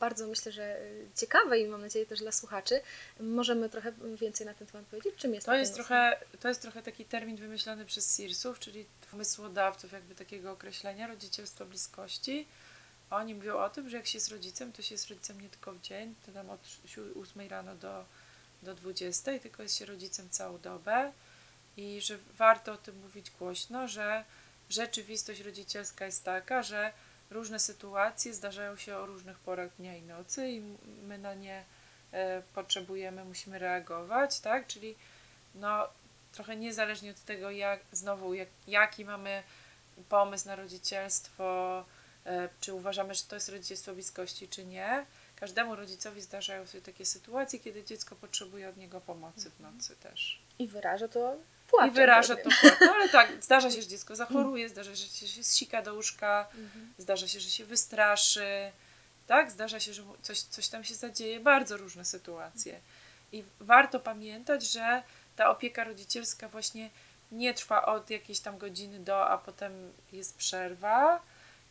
bardzo, 0.03 0.27
myślę, 0.27 0.53
że 0.53 0.81
y, 0.81 1.09
ciekawe 1.17 1.59
i 1.59 1.67
mam 1.67 1.81
nadzieję 1.81 2.07
też 2.07 2.19
dla 2.19 2.33
słuchaczy. 2.33 2.81
Możemy 3.21 3.69
trochę 3.69 3.93
więcej 4.21 4.47
na 4.47 4.55
ten 4.55 4.67
temat 4.67 4.87
powiedzieć? 4.87 5.15
Czym 5.17 5.35
jest 5.35 5.47
To 5.47 5.55
jest, 5.55 5.75
trochę, 5.75 6.17
to 6.41 6.49
jest 6.49 6.63
trochę 6.63 6.83
taki 6.83 7.05
termin 7.05 7.37
wymyślony 7.37 7.85
przez 7.85 8.15
Searsów, 8.15 8.59
czyli 8.59 8.87
pomysłodawców 9.11 9.93
jakby 9.93 10.15
takiego 10.15 10.53
określenia 10.53 11.07
rodzicielstwa 11.07 11.65
bliskości. 11.65 12.49
Oni 13.11 13.35
mówią 13.35 13.59
o 13.59 13.71
tym, 13.71 13.89
że 13.89 13.97
jak 13.97 14.07
się 14.07 14.19
jest 14.19 14.31
rodzicem, 14.31 14.73
to 14.73 14.83
się 14.83 14.95
jest 14.95 15.09
rodzicem 15.09 15.41
nie 15.41 15.49
tylko 15.49 15.73
w 15.73 15.81
dzień, 15.81 16.15
to 16.27 16.33
tam 16.33 16.51
od 16.51 16.61
8 17.23 17.49
rano 17.49 17.75
do, 17.77 18.05
do 18.63 18.75
20, 18.75 19.39
tylko 19.39 19.63
jest 19.63 19.77
się 19.77 19.87
rodzicem 19.87 20.31
całą 20.31 20.59
dobę 20.59 21.13
i 21.77 22.01
że 22.01 22.19
warto 22.39 22.73
o 22.73 22.77
tym 22.77 23.01
mówić 23.01 23.31
głośno, 23.31 23.89
że 23.89 24.25
rzeczywistość 24.71 25.41
rodzicielska 25.41 26.07
jest 26.07 26.25
taka, 26.25 26.63
że 26.63 26.93
różne 27.33 27.59
sytuacje 27.59 28.35
zdarzają 28.35 28.77
się 28.77 28.97
o 28.97 29.07
różnych 29.07 29.39
porach 29.39 29.77
dnia 29.77 29.97
i 29.97 30.03
nocy 30.03 30.49
i 30.49 30.61
my 31.03 31.19
na 31.19 31.35
nie 31.35 31.65
e, 32.13 32.43
potrzebujemy, 32.55 33.25
musimy 33.25 33.59
reagować, 33.59 34.41
tak? 34.41 34.67
Czyli 34.67 34.95
no 35.55 35.89
trochę 36.33 36.57
niezależnie 36.57 37.11
od 37.11 37.21
tego, 37.21 37.51
jak 37.51 37.81
znowu, 37.93 38.35
jak, 38.35 38.49
jaki 38.67 39.05
mamy 39.05 39.43
pomysł 40.09 40.49
na 40.49 40.57
rodzicielstwo, 40.57 41.85
e, 42.27 42.49
czy 42.61 42.75
uważamy, 42.75 43.15
że 43.15 43.23
to 43.23 43.37
jest 43.37 43.49
rodzicielstwo 43.49 43.93
bliskości, 43.93 44.49
czy 44.49 44.65
nie. 44.65 45.07
Każdemu 45.37 45.77
rodzicowi 45.77 46.21
zdarzają 46.21 46.67
się 46.67 46.81
takie 46.81 47.07
sytuacje, 47.07 47.59
kiedy 47.59 47.85
dziecko 47.85 48.17
potrzebuje 48.17 48.69
od 48.69 48.77
niego 48.77 49.01
pomocy 49.01 49.51
w 49.51 49.61
nocy 49.61 49.97
też. 49.97 50.43
I 50.59 50.69
wyraża 50.69 51.09
to 51.09 51.37
płaczem. 51.73 51.91
I 51.91 51.95
wyraża 51.95 52.37
to 52.37 52.43
płacz. 52.43 52.81
No 52.81 52.93
ale 52.95 53.09
tak, 53.09 53.33
zdarza 53.41 53.71
się, 53.71 53.83
że 53.83 53.89
dziecko 53.89 54.17
zachoruje, 54.17 54.69
zdarza 54.69 54.97
się, 54.97 55.07
że 55.27 55.29
się 55.29 55.45
zsika 55.45 55.83
do 55.83 55.95
łóżka, 55.95 56.49
Mhm. 56.55 56.93
zdarza 56.99 57.29
się, 57.29 57.41
że 57.41 57.51
się 57.51 57.65
wystraszy, 57.65 58.73
tak? 59.27 59.51
Zdarza 59.51 59.81
się, 59.81 59.93
że 59.95 60.03
coś, 60.23 60.41
coś 60.41 60.69
tam 60.69 60.85
się 60.85 60.95
zadzieje, 60.95 61.41
bardzo 61.41 61.77
różne 61.77 62.05
sytuacje. 62.05 62.81
I 63.33 63.45
warto 63.61 64.01
pamiętać, 64.01 64.67
że 64.67 65.03
ta 65.37 65.51
opieka 65.51 65.85
rodzicielska 65.85 66.49
właśnie 66.49 66.91
nie 67.33 67.55
trwa 67.55 67.85
od 67.87 68.11
jakiejś 68.11 68.41
tam 68.41 68.59
godziny 68.59 68.99
do, 69.01 69.27
a 69.29 69.39
potem 69.39 69.93
jest 70.13 70.37
przerwa. 70.37 71.23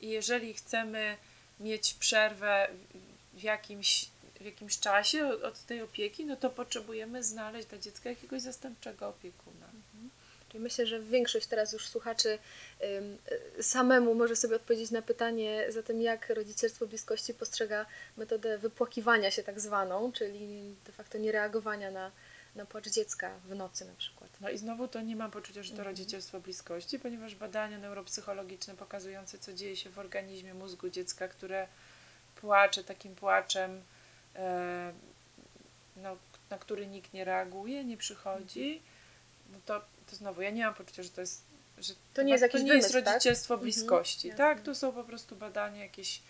I 0.01 0.09
jeżeli 0.09 0.53
chcemy 0.53 1.17
mieć 1.59 1.93
przerwę 1.93 2.67
w- 3.33 3.43
jakimś, 3.43 4.05
w 4.39 4.45
jakimś 4.45 4.79
czasie 4.79 5.27
od- 5.27 5.43
od 5.43 5.59
tej 5.65 5.81
opieki, 5.81 6.25
no 6.25 6.35
to 6.35 6.49
potrzebujemy 6.49 7.23
znaleźć 7.23 7.67
dla 7.67 7.77
dziecka 7.77 8.09
jakiegoś 8.09 8.41
zastępczego 8.41 9.07
opiekuna. 9.09 9.60
Czyli 10.51 10.63
myślę, 10.63 10.85
że 10.85 10.99
większość 10.99 11.47
teraz 11.47 11.73
już 11.73 11.87
słuchaczy 11.87 12.39
samemu 13.61 14.15
może 14.15 14.35
sobie 14.35 14.55
odpowiedzieć 14.55 14.91
na 14.91 15.01
pytanie 15.01 15.65
za 15.69 15.83
tym, 15.83 16.01
jak 16.01 16.29
rodzicielstwo 16.29 16.87
bliskości 16.87 17.33
postrzega 17.33 17.85
metodę 18.17 18.57
wypłakiwania 18.57 19.31
się 19.31 19.43
tak 19.43 19.59
zwaną, 19.59 20.11
czyli 20.11 20.75
de 20.85 20.91
facto 20.91 21.17
niereagowania 21.17 21.91
na, 21.91 22.11
na 22.55 22.65
płacz 22.65 22.89
dziecka 22.89 23.39
w 23.45 23.55
nocy 23.55 23.85
na 23.85 23.93
przykład. 23.93 24.29
No 24.41 24.49
i 24.49 24.57
znowu 24.57 24.87
to 24.87 25.01
nie 25.01 25.15
mam 25.15 25.31
poczucia, 25.31 25.63
że 25.63 25.69
to 25.69 25.77
Mhm. 25.77 25.87
rodzicielstwo 25.87 26.39
bliskości, 26.39 26.99
ponieważ 26.99 27.35
badania 27.35 27.77
neuropsychologiczne 27.77 28.75
pokazujące, 28.75 29.37
co 29.39 29.53
dzieje 29.53 29.75
się 29.75 29.89
w 29.89 29.99
organizmie 29.99 30.53
mózgu 30.53 30.89
dziecka, 30.89 31.27
które 31.27 31.67
płacze 32.35 32.83
takim 32.83 33.15
płaczem, 33.15 33.81
e, 34.35 34.93
no, 35.97 36.17
na 36.49 36.57
który 36.57 36.87
nikt 36.87 37.13
nie 37.13 37.25
reaguje, 37.25 37.85
nie 37.85 37.97
przychodzi, 37.97 38.81
no 39.51 39.57
to, 39.65 39.81
to 40.09 40.15
znowu 40.15 40.41
ja 40.41 40.49
nie 40.49 40.65
mam 40.65 40.73
poczucia, 40.73 41.03
że 41.03 41.09
to 41.09 41.21
jest. 41.21 41.41
Że 41.77 41.93
To 42.13 42.23
nie 42.23 42.31
jest 42.31 42.41
jakiś 42.41 42.61
to 42.61 42.67
nie 42.67 42.73
jest 42.73 42.87
wymysł, 42.91 43.05
tak? 43.05 43.13
rodzicielstwo 43.13 43.53
Mhm, 43.53 43.63
bliskości, 43.63 44.27
jasne. 44.27 44.37
tak? 44.45 44.61
To 44.61 44.75
są 44.75 44.91
po 44.91 45.03
prostu 45.03 45.35
badania 45.35 45.83
jakieś 45.83 46.21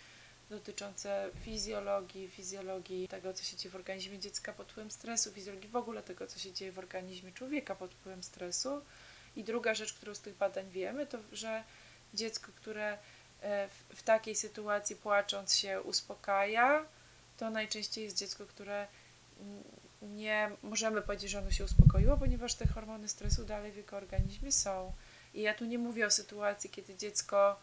dotyczące 0.50 1.30
fizjologii, 1.44 2.28
fizjologii 2.28 3.08
tego, 3.08 3.32
co 3.34 3.44
się 3.44 3.56
dzieje 3.56 3.72
w 3.72 3.76
organizmie 3.76 4.18
dziecka 4.18 4.52
pod 4.52 4.70
wpływem 4.70 4.90
stresu, 4.90 5.32
fizjologii 5.32 5.68
w 5.68 5.76
ogóle 5.76 6.02
tego, 6.02 6.26
co 6.26 6.38
się 6.38 6.52
dzieje 6.52 6.72
w 6.72 6.78
organizmie 6.78 7.32
człowieka 7.32 7.74
pod 7.74 7.94
wpływem 7.94 8.22
stresu. 8.22 8.82
I 9.36 9.44
druga 9.44 9.74
rzecz, 9.74 9.92
którą 9.92 10.14
z 10.14 10.20
tych 10.20 10.36
badań 10.36 10.70
wiemy, 10.70 11.06
to 11.06 11.18
że 11.32 11.64
dziecko, 12.14 12.52
które 12.56 12.98
e, 13.40 13.68
w, 13.68 13.96
w 13.98 14.02
takiej 14.02 14.36
sytuacji 14.36 14.96
płacząc 14.96 15.54
się 15.54 15.80
uspokaja, 15.82 16.86
to 17.38 17.50
najczęściej 17.50 18.04
jest 18.04 18.16
dziecko, 18.16 18.46
które 18.46 18.86
mm, 19.40 19.62
nie 20.02 20.50
możemy 20.62 21.02
powiedzieć, 21.02 21.30
że 21.30 21.38
ono 21.38 21.50
się 21.50 21.64
uspokoiło, 21.64 22.16
ponieważ 22.16 22.54
te 22.54 22.66
hormony 22.66 23.08
stresu 23.08 23.44
dalej 23.44 23.72
w 23.72 23.76
jego 23.76 23.96
organizmie 23.96 24.52
są. 24.52 24.92
I 25.34 25.42
ja 25.42 25.54
tu 25.54 25.64
nie 25.64 25.78
mówię 25.78 26.06
o 26.06 26.10
sytuacji, 26.10 26.70
kiedy 26.70 26.94
dziecko, 26.94 27.60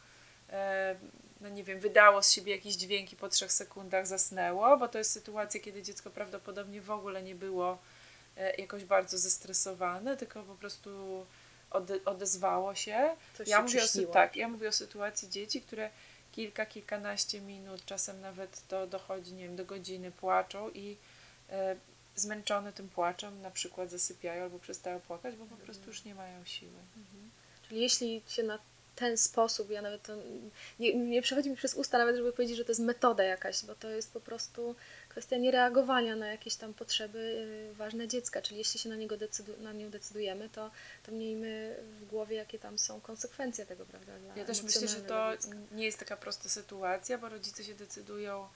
e, 0.50 0.96
no 1.42 1.50
nie 1.50 1.64
wiem, 1.64 1.80
wydało 1.80 2.24
z 2.24 2.32
siebie 2.32 2.56
jakieś 2.56 2.76
dźwięki 2.76 3.16
po 3.16 3.30
trzech 3.30 3.52
sekundach, 3.52 4.08
zasnęło, 4.08 4.78
bo 4.78 4.88
to 4.88 4.98
jest 4.98 5.12
sytuacja, 5.12 5.60
kiedy 5.60 5.84
dziecko 5.84 6.10
prawdopodobnie 6.10 6.82
w 6.82 6.92
ogóle 6.92 7.24
nie 7.24 7.36
było 7.36 7.78
e, 8.38 8.56
jakoś 8.56 8.86
bardzo 8.86 9.18
zestresowane, 9.18 10.18
tylko 10.18 10.44
po 10.44 10.56
prostu 10.56 11.26
ode, 11.72 12.06
odezwało 12.06 12.76
się. 12.76 13.16
Coś 13.34 13.48
Ja 13.48 13.58
się 13.58 13.64
mówię, 13.64 14.10
o, 14.10 14.14
tak, 14.14 14.36
ja 14.36 14.48
mówię 14.48 14.70
o 14.70 14.72
sytuacji 14.72 15.30
dzieci, 15.30 15.62
które 15.62 15.90
kilka, 16.32 16.66
kilkanaście 16.66 17.42
minut, 17.42 17.86
czasem 17.86 18.22
nawet 18.22 18.68
to 18.68 18.88
dochodzi, 18.88 19.34
nie 19.34 19.44
wiem, 19.44 19.56
do 19.56 19.66
godziny, 19.66 20.12
płaczą 20.12 20.70
i 20.70 20.98
e, 21.50 21.76
zmęczone 22.16 22.74
tym 22.74 22.90
płaczem 22.90 23.42
na 23.42 23.52
przykład 23.52 23.92
zasypiają 23.92 24.44
albo 24.44 24.60
przestają 24.60 25.00
płakać, 25.00 25.36
bo 25.36 25.46
po 25.46 25.56
prostu 25.56 25.88
już 25.88 26.04
nie 26.04 26.16
mają 26.16 26.46
siły. 26.46 26.80
Czyli 27.68 27.82
jeśli 27.82 28.22
się 28.28 28.44
na 28.44 28.60
ten 29.00 29.18
sposób, 29.18 29.70
ja 29.70 29.82
nawet 29.82 30.04
to 30.04 30.14
nie, 30.80 30.94
nie 30.94 31.22
przechodzi 31.22 31.50
mi 31.50 31.56
przez 31.56 31.74
usta 31.74 31.98
nawet, 31.98 32.16
żeby 32.16 32.34
powiedzieć, 32.34 32.58
że 32.58 32.66
to 32.66 32.72
jest 32.72 32.82
metoda 32.82 33.24
jakaś, 33.24 33.66
bo 33.66 33.76
to 33.76 33.90
jest 33.90 34.14
po 34.14 34.20
prostu 34.20 34.76
kwestia 35.10 35.38
niereagowania 35.38 36.16
na 36.16 36.28
jakieś 36.28 36.56
tam 36.56 36.74
potrzeby 36.74 37.20
y, 37.72 37.74
ważne 37.74 38.08
dziecka, 38.08 38.42
czyli 38.42 38.58
jeśli 38.58 38.80
się 38.80 38.90
na, 38.90 38.96
niego 38.96 39.18
decydu- 39.18 39.60
na 39.62 39.74
nią 39.74 39.90
decydujemy, 39.90 40.50
to, 40.50 40.72
to 41.04 41.12
miejmy 41.12 41.76
w 42.02 42.06
głowie, 42.06 42.36
jakie 42.36 42.60
tam 42.60 42.78
są 42.78 43.02
konsekwencje 43.02 43.66
tego, 43.66 43.86
prawda? 43.86 44.12
Ja 44.36 44.46
też 44.46 44.64
myślę, 44.64 44.88
że 44.88 45.02
to 45.02 45.32
dziecka. 45.32 45.58
nie 45.72 45.86
jest 45.86 46.00
taka 46.00 46.18
prosta 46.18 46.50
sytuacja, 46.50 47.18
bo 47.18 47.30
rodzice 47.30 47.64
się 47.64 47.76
decydują 47.76 48.48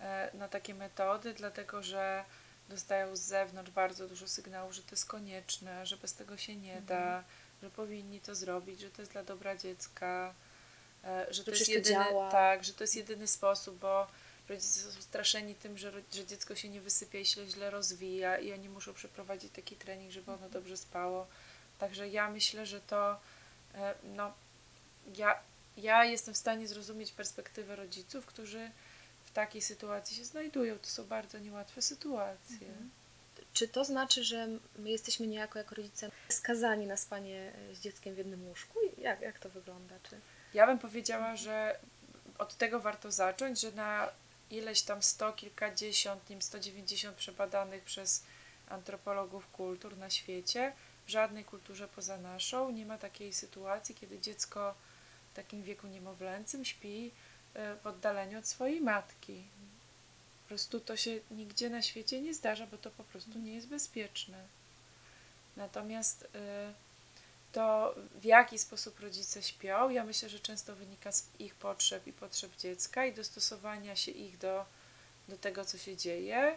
e, 0.00 0.30
na 0.34 0.48
takie 0.48 0.74
metody, 0.74 1.34
dlatego 1.34 1.82
że 1.82 2.24
dostają 2.68 3.16
z 3.16 3.20
zewnątrz 3.20 3.70
bardzo 3.70 4.08
dużo 4.08 4.28
sygnałów, 4.28 4.74
że 4.74 4.82
to 4.82 4.90
jest 4.90 5.06
konieczne, 5.06 5.86
że 5.86 5.96
bez 5.96 6.14
tego 6.14 6.36
się 6.36 6.56
nie 6.56 6.80
da, 6.80 7.24
że 7.62 7.70
powinni 7.70 8.20
to 8.20 8.34
zrobić, 8.34 8.80
że 8.80 8.90
to 8.90 9.02
jest 9.02 9.12
dla 9.12 9.22
dobra 9.22 9.56
dziecka, 9.56 10.34
e, 11.04 11.26
że 11.30 11.44
to 11.44 11.50
jest 11.50 11.62
przecież 11.62 11.84
to 11.84 11.90
jedyny, 11.90 12.10
działa. 12.10 12.30
tak, 12.30 12.64
że 12.64 12.72
to 12.72 12.84
jest 12.84 12.96
jedyny 12.96 13.26
sposób, 13.26 13.78
bo 13.78 14.06
rodzice 14.48 14.92
są 14.92 15.02
straszeni 15.02 15.54
tym, 15.54 15.78
że, 15.78 15.92
że 16.12 16.26
dziecko 16.26 16.54
się 16.54 16.68
nie 16.68 16.80
wysypia 16.80 17.18
i 17.18 17.26
się 17.26 17.46
źle 17.46 17.70
rozwija 17.70 18.38
i 18.38 18.52
oni 18.52 18.68
muszą 18.68 18.94
przeprowadzić 18.94 19.52
taki 19.52 19.76
trening, 19.76 20.12
żeby 20.12 20.32
ono 20.32 20.48
dobrze 20.48 20.76
spało. 20.76 21.26
Także 21.78 22.08
ja 22.08 22.30
myślę, 22.30 22.66
że 22.66 22.80
to 22.80 23.20
e, 23.74 23.94
no, 24.04 24.32
ja, 25.16 25.40
ja 25.76 26.04
jestem 26.04 26.34
w 26.34 26.38
stanie 26.38 26.68
zrozumieć 26.68 27.12
perspektywę 27.12 27.76
rodziców, 27.76 28.26
którzy 28.26 28.70
w 29.32 29.34
takiej 29.34 29.62
sytuacji 29.62 30.16
się 30.16 30.24
znajdują. 30.24 30.78
To 30.78 30.88
są 30.88 31.04
bardzo 31.04 31.38
niełatwe 31.38 31.82
sytuacje. 31.82 32.68
Mhm. 32.68 32.90
Czy 33.52 33.68
to 33.68 33.84
znaczy, 33.84 34.24
że 34.24 34.48
my 34.78 34.90
jesteśmy 34.90 35.26
niejako 35.26 35.58
jako 35.58 35.74
rodzice 35.74 36.10
skazani 36.28 36.86
na 36.86 36.96
spanie 36.96 37.52
e, 37.70 37.74
z 37.74 37.80
dzieckiem 37.80 38.14
w 38.14 38.18
jednym 38.18 38.48
łóżku? 38.48 38.78
Jak, 38.98 39.20
jak 39.20 39.38
to 39.38 39.50
wygląda? 39.50 39.94
Czy... 40.02 40.20
Ja 40.54 40.66
bym 40.66 40.78
powiedziała, 40.78 41.36
że 41.36 41.78
od 42.38 42.56
tego 42.56 42.80
warto 42.80 43.10
zacząć, 43.12 43.60
że 43.60 43.72
na 43.72 44.08
ileś 44.50 44.82
tam 44.82 45.02
sto, 45.02 45.32
kilkadziesiąt, 45.32 46.30
nim 46.30 46.42
190 46.42 47.16
przebadanych 47.16 47.84
przez 47.84 48.22
antropologów 48.68 49.50
kultur 49.50 49.96
na 49.96 50.10
świecie, 50.10 50.72
w 51.06 51.10
żadnej 51.10 51.44
kulturze 51.44 51.88
poza 51.88 52.18
naszą 52.18 52.70
nie 52.70 52.86
ma 52.86 52.98
takiej 52.98 53.32
sytuacji, 53.32 53.94
kiedy 53.94 54.18
dziecko 54.18 54.74
w 55.32 55.36
takim 55.36 55.62
wieku 55.62 55.86
niemowlęcym 55.86 56.64
śpi 56.64 57.10
w 57.54 57.86
oddaleniu 57.86 58.38
od 58.38 58.46
swojej 58.46 58.80
matki. 58.80 59.44
Po 60.42 60.48
prostu 60.48 60.80
to 60.80 60.96
się 60.96 61.20
nigdzie 61.30 61.70
na 61.70 61.82
świecie 61.82 62.20
nie 62.20 62.34
zdarza, 62.34 62.66
bo 62.66 62.78
to 62.78 62.90
po 62.90 63.04
prostu 63.04 63.38
nie 63.38 63.54
jest 63.54 63.68
bezpieczne. 63.68 64.44
Natomiast 65.56 66.28
e, 66.34 66.72
to 67.52 67.94
w 68.20 68.24
jaki 68.24 68.58
sposób 68.58 69.00
rodzice 69.00 69.42
śpią, 69.42 69.90
ja 69.90 70.04
myślę, 70.04 70.28
że 70.28 70.40
często 70.40 70.76
wynika 70.76 71.12
z 71.12 71.28
ich 71.38 71.54
potrzeb 71.54 72.06
i 72.06 72.12
potrzeb 72.12 72.56
dziecka 72.56 73.06
i 73.06 73.14
dostosowania 73.14 73.96
się 73.96 74.10
ich 74.10 74.38
do, 74.38 74.64
do 75.28 75.36
tego, 75.36 75.64
co 75.64 75.78
się 75.78 75.96
dzieje. 75.96 76.56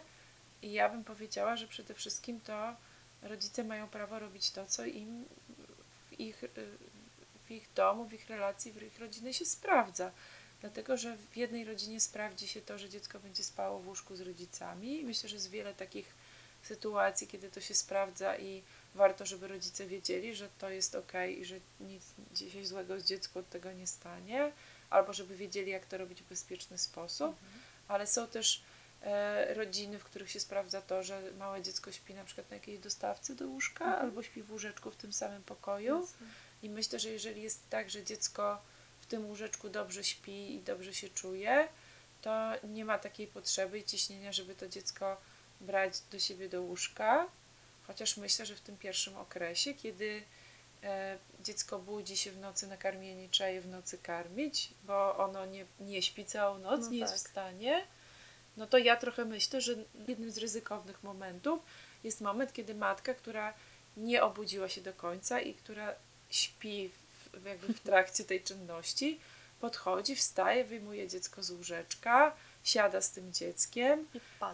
I 0.62 0.72
ja 0.72 0.88
bym 0.88 1.04
powiedziała, 1.04 1.56
że 1.56 1.66
przede 1.66 1.94
wszystkim 1.94 2.40
to 2.40 2.76
rodzice 3.22 3.64
mają 3.64 3.88
prawo 3.88 4.18
robić 4.18 4.50
to, 4.50 4.66
co 4.66 4.84
im 4.84 5.24
w 6.10 6.20
ich, 6.20 6.44
y, 6.44 6.48
w 7.46 7.50
ich 7.50 7.72
domu, 7.74 8.04
w 8.04 8.12
ich 8.12 8.28
relacji, 8.28 8.72
w 8.72 8.82
ich 8.82 8.98
rodzinie 8.98 9.34
się 9.34 9.44
sprawdza. 9.44 10.10
Dlatego, 10.60 10.96
że 10.96 11.16
w 11.16 11.36
jednej 11.36 11.64
rodzinie 11.64 12.00
sprawdzi 12.00 12.48
się 12.48 12.60
to, 12.60 12.78
że 12.78 12.88
dziecko 12.88 13.20
będzie 13.20 13.44
spało 13.44 13.78
w 13.80 13.88
łóżku 13.88 14.16
z 14.16 14.20
rodzicami. 14.20 15.04
Myślę, 15.04 15.28
że 15.28 15.36
jest 15.36 15.50
wiele 15.50 15.74
takich 15.74 16.14
sytuacji, 16.62 17.26
kiedy 17.26 17.50
to 17.50 17.60
się 17.60 17.74
sprawdza 17.74 18.36
i 18.38 18.62
warto, 18.94 19.26
żeby 19.26 19.48
rodzice 19.48 19.86
wiedzieli, 19.86 20.34
że 20.34 20.48
to 20.58 20.70
jest 20.70 20.94
ok 20.94 21.12
i 21.38 21.44
że 21.44 21.56
nic 21.80 22.02
dzisiaj 22.32 22.64
złego 22.64 23.00
z 23.00 23.04
dziecku 23.04 23.38
od 23.38 23.48
tego 23.50 23.72
nie 23.72 23.86
stanie, 23.86 24.52
albo 24.90 25.12
żeby 25.12 25.36
wiedzieli, 25.36 25.70
jak 25.70 25.86
to 25.86 25.98
robić 25.98 26.22
w 26.22 26.28
bezpieczny 26.28 26.78
sposób. 26.78 27.36
Ale 27.88 28.06
są 28.06 28.26
też 28.26 28.62
e, 29.02 29.54
rodziny, 29.54 29.98
w 29.98 30.04
których 30.04 30.30
się 30.30 30.40
sprawdza 30.40 30.82
to, 30.82 31.02
że 31.02 31.22
małe 31.38 31.62
dziecko 31.62 31.92
śpi 31.92 32.14
na 32.14 32.24
przykład 32.24 32.50
na 32.50 32.56
jakiejś 32.56 32.78
dostawce 32.78 33.34
do 33.34 33.48
łóżka, 33.48 33.84
Mhm. 33.84 34.02
albo 34.04 34.22
śpi 34.22 34.42
w 34.42 34.52
łóżeczku 34.52 34.90
w 34.90 34.96
tym 34.96 35.12
samym 35.12 35.42
pokoju. 35.42 36.00
Jasne. 36.00 36.26
I 36.62 36.70
myślę, 36.70 36.98
że 36.98 37.08
jeżeli 37.08 37.42
jest 37.42 37.70
tak, 37.70 37.90
że 37.90 38.04
dziecko 38.04 38.62
w 39.06 39.10
tym 39.10 39.26
łóżeczku 39.26 39.68
dobrze 39.68 40.04
śpi 40.04 40.54
i 40.54 40.60
dobrze 40.60 40.94
się 40.94 41.08
czuje, 41.08 41.68
to 42.22 42.52
nie 42.64 42.84
ma 42.84 42.98
takiej 42.98 43.26
potrzeby 43.26 43.78
i 43.78 43.84
ciśnienia, 43.84 44.32
żeby 44.32 44.54
to 44.54 44.68
dziecko 44.68 45.16
brać 45.60 46.00
do 46.12 46.18
siebie 46.18 46.48
do 46.48 46.62
łóżka. 46.62 47.26
Chociaż 47.86 48.16
myślę, 48.16 48.46
że 48.46 48.56
w 48.56 48.60
tym 48.60 48.76
pierwszym 48.76 49.16
okresie, 49.16 49.74
kiedy 49.74 50.22
e, 50.82 51.18
dziecko 51.44 51.78
budzi 51.78 52.16
się 52.16 52.32
w 52.32 52.38
nocy 52.38 52.66
na 52.66 52.76
karmienie, 52.76 53.28
trzeba 53.28 53.50
je 53.50 53.60
w 53.60 53.68
nocy 53.68 53.98
karmić, 53.98 54.70
bo 54.84 55.16
ono 55.16 55.46
nie, 55.46 55.66
nie 55.80 56.02
śpi 56.02 56.24
całą 56.24 56.58
noc, 56.58 56.80
No 56.80 56.90
nie 56.90 56.98
jest 56.98 57.12
tak. 57.12 57.18
w 57.18 57.30
stanie, 57.30 57.86
no 58.56 58.66
to 58.66 58.78
ja 58.78 58.96
trochę 58.96 59.24
myślę, 59.24 59.60
że 59.60 59.74
jednym 60.08 60.30
z 60.30 60.38
ryzykownych 60.38 61.02
momentów 61.02 61.60
jest 62.04 62.20
moment, 62.20 62.52
kiedy 62.52 62.74
matka, 62.74 63.14
która 63.14 63.54
nie 63.96 64.22
obudziła 64.22 64.68
się 64.68 64.80
do 64.80 64.92
końca 64.92 65.40
i 65.40 65.54
która 65.54 65.94
śpi 66.30 66.90
jakby 67.44 67.74
w 67.74 67.80
trakcie 67.80 68.24
tej 68.24 68.42
czynności, 68.42 69.20
podchodzi, 69.60 70.16
wstaje, 70.16 70.64
wyjmuje 70.64 71.08
dziecko 71.08 71.42
z 71.42 71.50
łóżeczka, 71.50 72.36
siada 72.64 73.00
z 73.00 73.10
tym 73.10 73.32
dzieckiem, 73.32 74.06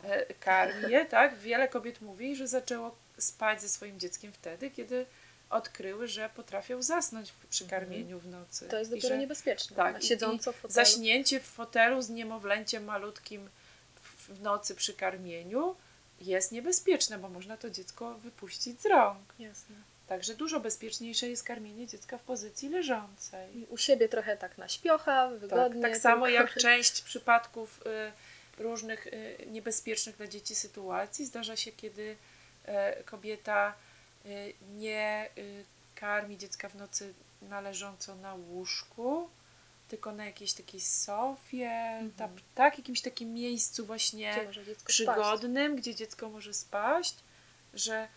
e, 0.03 0.35
karmi 0.35 0.93
je, 0.93 1.07
tak? 1.17 1.39
Wiele 1.39 1.69
kobiet 1.69 2.01
mówi, 2.01 2.37
że 2.37 2.49
zaczęło 2.49 2.97
spać 3.19 3.61
ze 3.61 3.69
swoim 3.69 4.01
dzieckiem 4.01 4.33
wtedy, 4.33 4.71
kiedy 4.71 5.07
odkryły, 5.51 6.09
że 6.09 6.31
potrafią 6.37 6.83
zasnąć 6.83 7.33
przy 7.51 7.69
karmieniu 7.69 8.19
w 8.19 8.27
nocy. 8.27 8.65
Mhm. 8.65 8.71
To 8.71 8.79
jest 8.79 8.91
dopiero 8.91 9.09
że 9.09 9.19
niebezpieczne. 9.19 9.77
tak, 9.77 10.03
siedząco 10.03 10.53
w 10.53 10.57
fotelu. 10.57 10.75
Zaśnięcie 10.75 11.41
w 11.41 11.45
fotelu 11.45 12.03
z 12.03 12.09
niemowlęciem 12.11 12.85
malutkim 12.85 13.49
w, 13.95 14.29
w 14.29 14.43
nocy 14.43 14.75
przy 14.75 14.95
karmieniu 14.95 15.77
jest 16.21 16.53
niebezpieczne, 16.53 17.19
bo 17.19 17.29
można 17.29 17.57
to 17.57 17.71
dziecko 17.71 18.15
wypuścić 18.15 18.81
z 18.81 18.87
rąk. 18.87 19.35
Jasne. 19.39 19.77
Także 20.13 20.35
dużo 20.35 20.61
bezpieczniejsze 20.61 21.29
jest 21.29 21.45
karmienie 21.45 21.87
dziecka 21.87 22.19
w 22.19 22.23
pozycji 22.23 22.69
leżącej. 22.69 23.59
I 23.59 23.67
u 23.67 23.77
siebie 23.77 24.09
trochę 24.09 24.37
tak 24.37 24.59
na 24.59 24.69
śpiocha, 24.69 25.29
Tak, 25.31 25.39
wygodnie. 25.41 25.83
tak 25.83 25.97
samo 25.97 26.27
tylko- 26.27 26.41
jak 26.43 26.55
część 26.67 27.03
przypadków 27.03 27.81
y, 28.59 28.63
różnych 28.63 29.07
y, 29.07 29.37
niebezpiecznych 29.51 30.17
dla 30.17 30.27
dzieci 30.27 30.55
sytuacji 30.55 31.27
zdarza 31.27 31.57
się, 31.57 31.73
kiedy 31.73 32.17
e, 32.65 33.03
kobieta 33.05 33.75
y, 34.27 34.55
nie 34.75 35.29
y, 35.39 35.65
karmi 35.95 36.39
dziecka 36.39 36.69
w 36.69 36.75
nocy 36.75 37.15
należąco 37.43 38.15
na 38.15 38.35
łóżku, 38.35 39.31
tylko 39.89 40.13
na 40.13 40.27
jakiejś 40.27 40.53
takiej 40.53 40.81
sofie, 40.81 42.01
tam, 42.17 42.31
tak, 42.55 42.79
jakimś 42.79 43.01
takim 43.01 43.35
miejscu 43.35 43.87
właśnie 43.87 44.29
Mhm. 44.29 44.49
Gdzie 44.65 44.75
przygodnym, 44.85 45.77
gdzie 45.77 45.95
dziecko 45.95 46.29
może 46.29 46.55
spaść, 46.55 47.15
że 47.75 48.09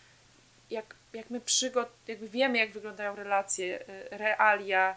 jak, 0.70 0.94
jak 1.12 1.30
my 1.30 1.40
przygod, 1.40 1.88
jakby 2.06 2.28
wiemy, 2.28 2.58
jak 2.58 2.72
wyglądają 2.72 3.16
relacje, 3.16 3.80
y, 3.80 4.08
realia 4.10 4.96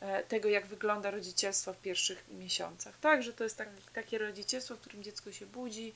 e, 0.00 0.22
tego, 0.22 0.48
jak 0.48 0.66
wygląda 0.66 1.10
rodzicielstwo 1.10 1.72
w 1.72 1.80
pierwszych 1.80 2.24
miesiącach, 2.38 2.98
tak? 3.00 3.22
Że 3.22 3.32
to 3.32 3.44
jest 3.44 3.56
tak, 3.56 3.68
takie 3.94 4.18
rodzicielstwo, 4.18 4.76
w 4.76 4.80
którym 4.80 5.02
dziecko 5.02 5.32
się 5.32 5.46
budzi, 5.46 5.94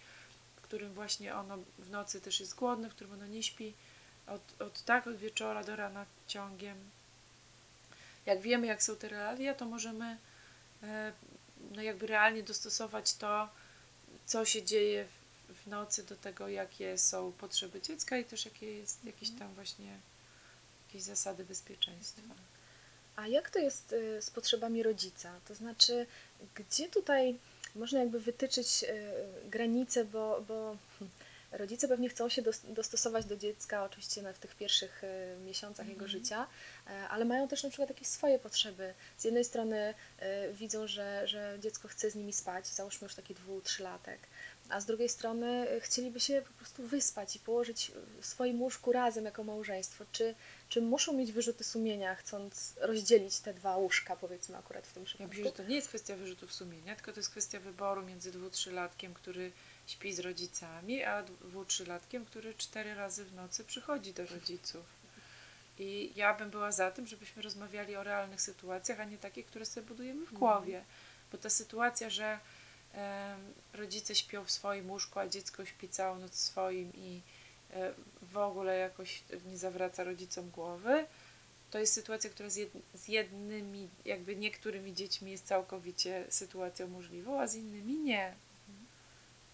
w 0.57 0.61
którym 0.61 0.95
właśnie 0.95 1.35
ono 1.35 1.59
w 1.79 1.91
nocy 1.91 2.21
też 2.21 2.41
jest 2.41 2.55
głodne, 2.55 2.91
w 2.91 2.95
którym 2.95 3.13
ono 3.13 3.27
nie 3.27 3.43
śpi 3.43 3.75
od, 4.27 4.63
od 4.63 4.83
tak, 4.85 5.07
od 5.07 5.17
wieczora 5.17 5.65
do 5.65 5.77
rana 5.77 6.07
ciągiem. 6.27 6.77
Jak 8.27 8.41
wiemy, 8.41 8.67
jak 8.67 8.83
są 8.83 8.97
te 8.97 9.09
realia, 9.09 9.55
to 9.55 9.65
możemy 9.65 10.17
e, 10.83 11.13
no 11.75 11.83
jakby 11.83 12.07
realnie 12.07 12.43
dostosować 12.43 13.15
to, 13.15 13.49
co 14.27 14.45
się 14.45 14.63
dzieje 14.63 15.05
w, 15.05 15.24
w 15.49 15.67
nocy 15.67 16.03
do 16.05 16.17
tego, 16.17 16.49
jakie 16.49 16.99
są 16.99 17.33
potrzeby 17.33 17.81
dziecka 17.81 18.19
i 18.19 18.25
też 18.25 18.45
jakie 18.45 18.75
jest 18.75 19.05
jakieś 19.05 19.31
tam 19.31 19.55
właśnie 19.55 19.99
jakieś 20.87 21.03
zasady 21.03 21.45
bezpieczeństwa. 21.45 22.35
A 23.17 23.27
jak 23.29 23.51
to 23.51 23.59
jest 23.59 23.93
y, 23.93 24.23
z 24.23 24.31
potrzebami 24.31 24.83
rodzica? 24.83 25.41
To 25.49 25.55
znaczy, 25.55 26.07
gdzie 26.55 26.89
tutaj 26.89 27.39
można 27.75 28.01
jakby 28.01 28.21
wytyczyć 28.21 28.85
y, 28.85 29.51
granice, 29.51 30.05
bo, 30.05 30.45
bo 30.49 30.77
rodzice 31.59 31.89
pewnie 31.89 32.09
chcą 32.09 32.29
się 32.29 32.43
dos- 32.43 32.63
dostosować 32.69 33.25
do 33.25 33.37
dziecka, 33.37 33.85
oczywiście 33.85 34.33
w 34.33 34.39
tych 34.39 34.55
pierwszych 34.55 35.05
y, 35.05 35.41
miesiącach 35.45 35.89
jego 35.89 36.09
życia, 36.09 36.47
e, 36.87 37.09
ale 37.09 37.25
mają 37.25 37.49
też 37.49 37.63
na 37.63 37.69
przykład 37.69 37.89
jakieś 37.89 38.09
swoje 38.09 38.39
potrzeby. 38.39 38.95
Z 39.17 39.25
jednej 39.25 39.45
strony 39.45 39.95
y, 40.49 40.53
widzą, 40.53 40.87
że, 40.87 41.29
że 41.29 41.59
dziecko 41.61 41.89
chce 41.89 42.11
z 42.11 42.15
nimi 42.15 42.33
spać, 42.33 42.67
załóżmy 42.67 43.05
już 43.05 43.15
taki 43.15 43.35
dwu, 43.35 43.61
trzylatek, 43.61 44.21
a 44.69 44.81
z 44.81 44.87
drugiej 44.87 45.09
strony 45.09 45.71
y, 45.71 45.81
chcieliby 45.81 46.21
się 46.21 46.43
po 46.43 46.53
prostu 46.53 46.83
wyspać 46.83 47.37
i 47.37 47.39
położyć 47.39 47.93
w 48.21 48.27
swoim 48.27 48.63
łóżku 48.63 48.93
razem 48.93 49.25
jako 49.25 49.45
małżeństwo. 49.45 50.05
Czy, 50.13 50.35
czy 50.69 50.83
muszą 50.83 51.13
mieć 51.13 51.33
wyrzuty 51.33 51.65
sumienia, 51.65 52.15
chcąc 52.15 52.75
rozdzielić 52.81 53.39
te 53.41 53.55
dwa 53.55 53.77
łóżka, 53.77 54.17
powiedzmy 54.17 54.57
akurat 54.57 54.87
w 54.87 54.93
tym 54.93 55.03
Ja 55.03 55.07
przypadku? 55.07 55.29
myślę, 55.37 55.45
że 55.45 55.53
to 55.53 55.63
nie 55.65 55.77
jest 55.77 55.89
kwestia 55.89 56.17
wyrzutów 56.17 56.53
sumienia, 56.53 56.95
tylko 56.95 57.13
to 57.13 57.21
jest 57.21 57.31
kwestia 57.31 57.61
wyboru 57.61 58.03
między 58.03 58.33
dwu, 58.33 58.51
trzylatkiem, 58.51 59.15
który 59.15 59.53
śpi 59.87 60.13
z 60.15 60.21
rodzicami, 60.21 61.05
a 61.05 61.23
dwu, 61.23 61.65
trzylatkiem, 61.65 62.25
który 62.25 62.55
cztery 62.55 62.95
razy 62.95 63.25
w 63.25 63.35
nocy 63.35 63.65
przychodzi 63.65 64.13
do 64.13 64.27
rodziców. 64.27 64.87
I 65.79 66.13
ja 66.17 66.35
bym 66.35 66.51
była 66.51 66.73
za 66.73 66.91
tym, 66.91 67.07
żebyśmy 67.07 67.43
rozmawiali 67.43 67.97
o 67.97 68.03
realnych 68.03 68.41
sytuacjach, 68.41 69.01
a 69.01 69.05
nie 69.05 69.19
takie, 69.19 69.43
które 69.45 69.65
sobie 69.67 69.87
budujemy 69.87 70.27
w 70.27 70.33
głowie. 70.33 70.85
Bo 71.33 71.39
ta 71.39 71.51
sytuacja, 71.51 72.11
że 72.11 72.39
rodzice 73.73 74.15
śpią 74.15 74.45
w 74.45 74.51
swoim 74.51 74.91
łóżku, 74.91 75.19
a 75.19 75.29
dziecko 75.29 75.65
śpi 75.65 75.89
całą 75.89 76.19
noc 76.19 76.33
w 76.33 76.39
swoim 76.39 76.93
i 76.95 77.21
e, 77.71 77.95
w 78.23 78.37
ogóle 78.37 78.79
jakoś 78.79 79.23
nie 79.47 79.59
zawraca 79.59 80.05
rodzicom 80.05 80.51
głowy, 80.51 81.07
to 81.71 81.79
jest 81.79 81.93
sytuacja, 81.93 82.31
która 82.31 82.51
z, 82.51 82.57
jed, 82.57 82.71
z 82.95 83.09
jednymi, 83.09 83.89
jakby 84.05 84.37
niektórymi 84.37 84.95
dziećmi 84.95 85.31
jest 85.31 85.47
całkowicie 85.47 86.25
sytuacją 86.29 86.89
możliwą, 86.89 87.41
a 87.41 87.47
z 87.47 87.55
innymi 87.55 87.99
nie. 87.99 88.35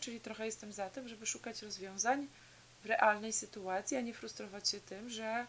Czyli 0.00 0.20
trochę 0.20 0.46
jestem 0.46 0.72
za 0.72 0.90
tym, 0.90 1.08
żeby 1.08 1.26
szukać 1.26 1.62
rozwiązań 1.62 2.26
w 2.82 2.86
realnej 2.86 3.32
sytuacji, 3.32 3.96
a 3.96 4.00
nie 4.00 4.14
frustrować 4.14 4.68
się 4.68 4.80
tym, 4.80 5.10
że 5.10 5.46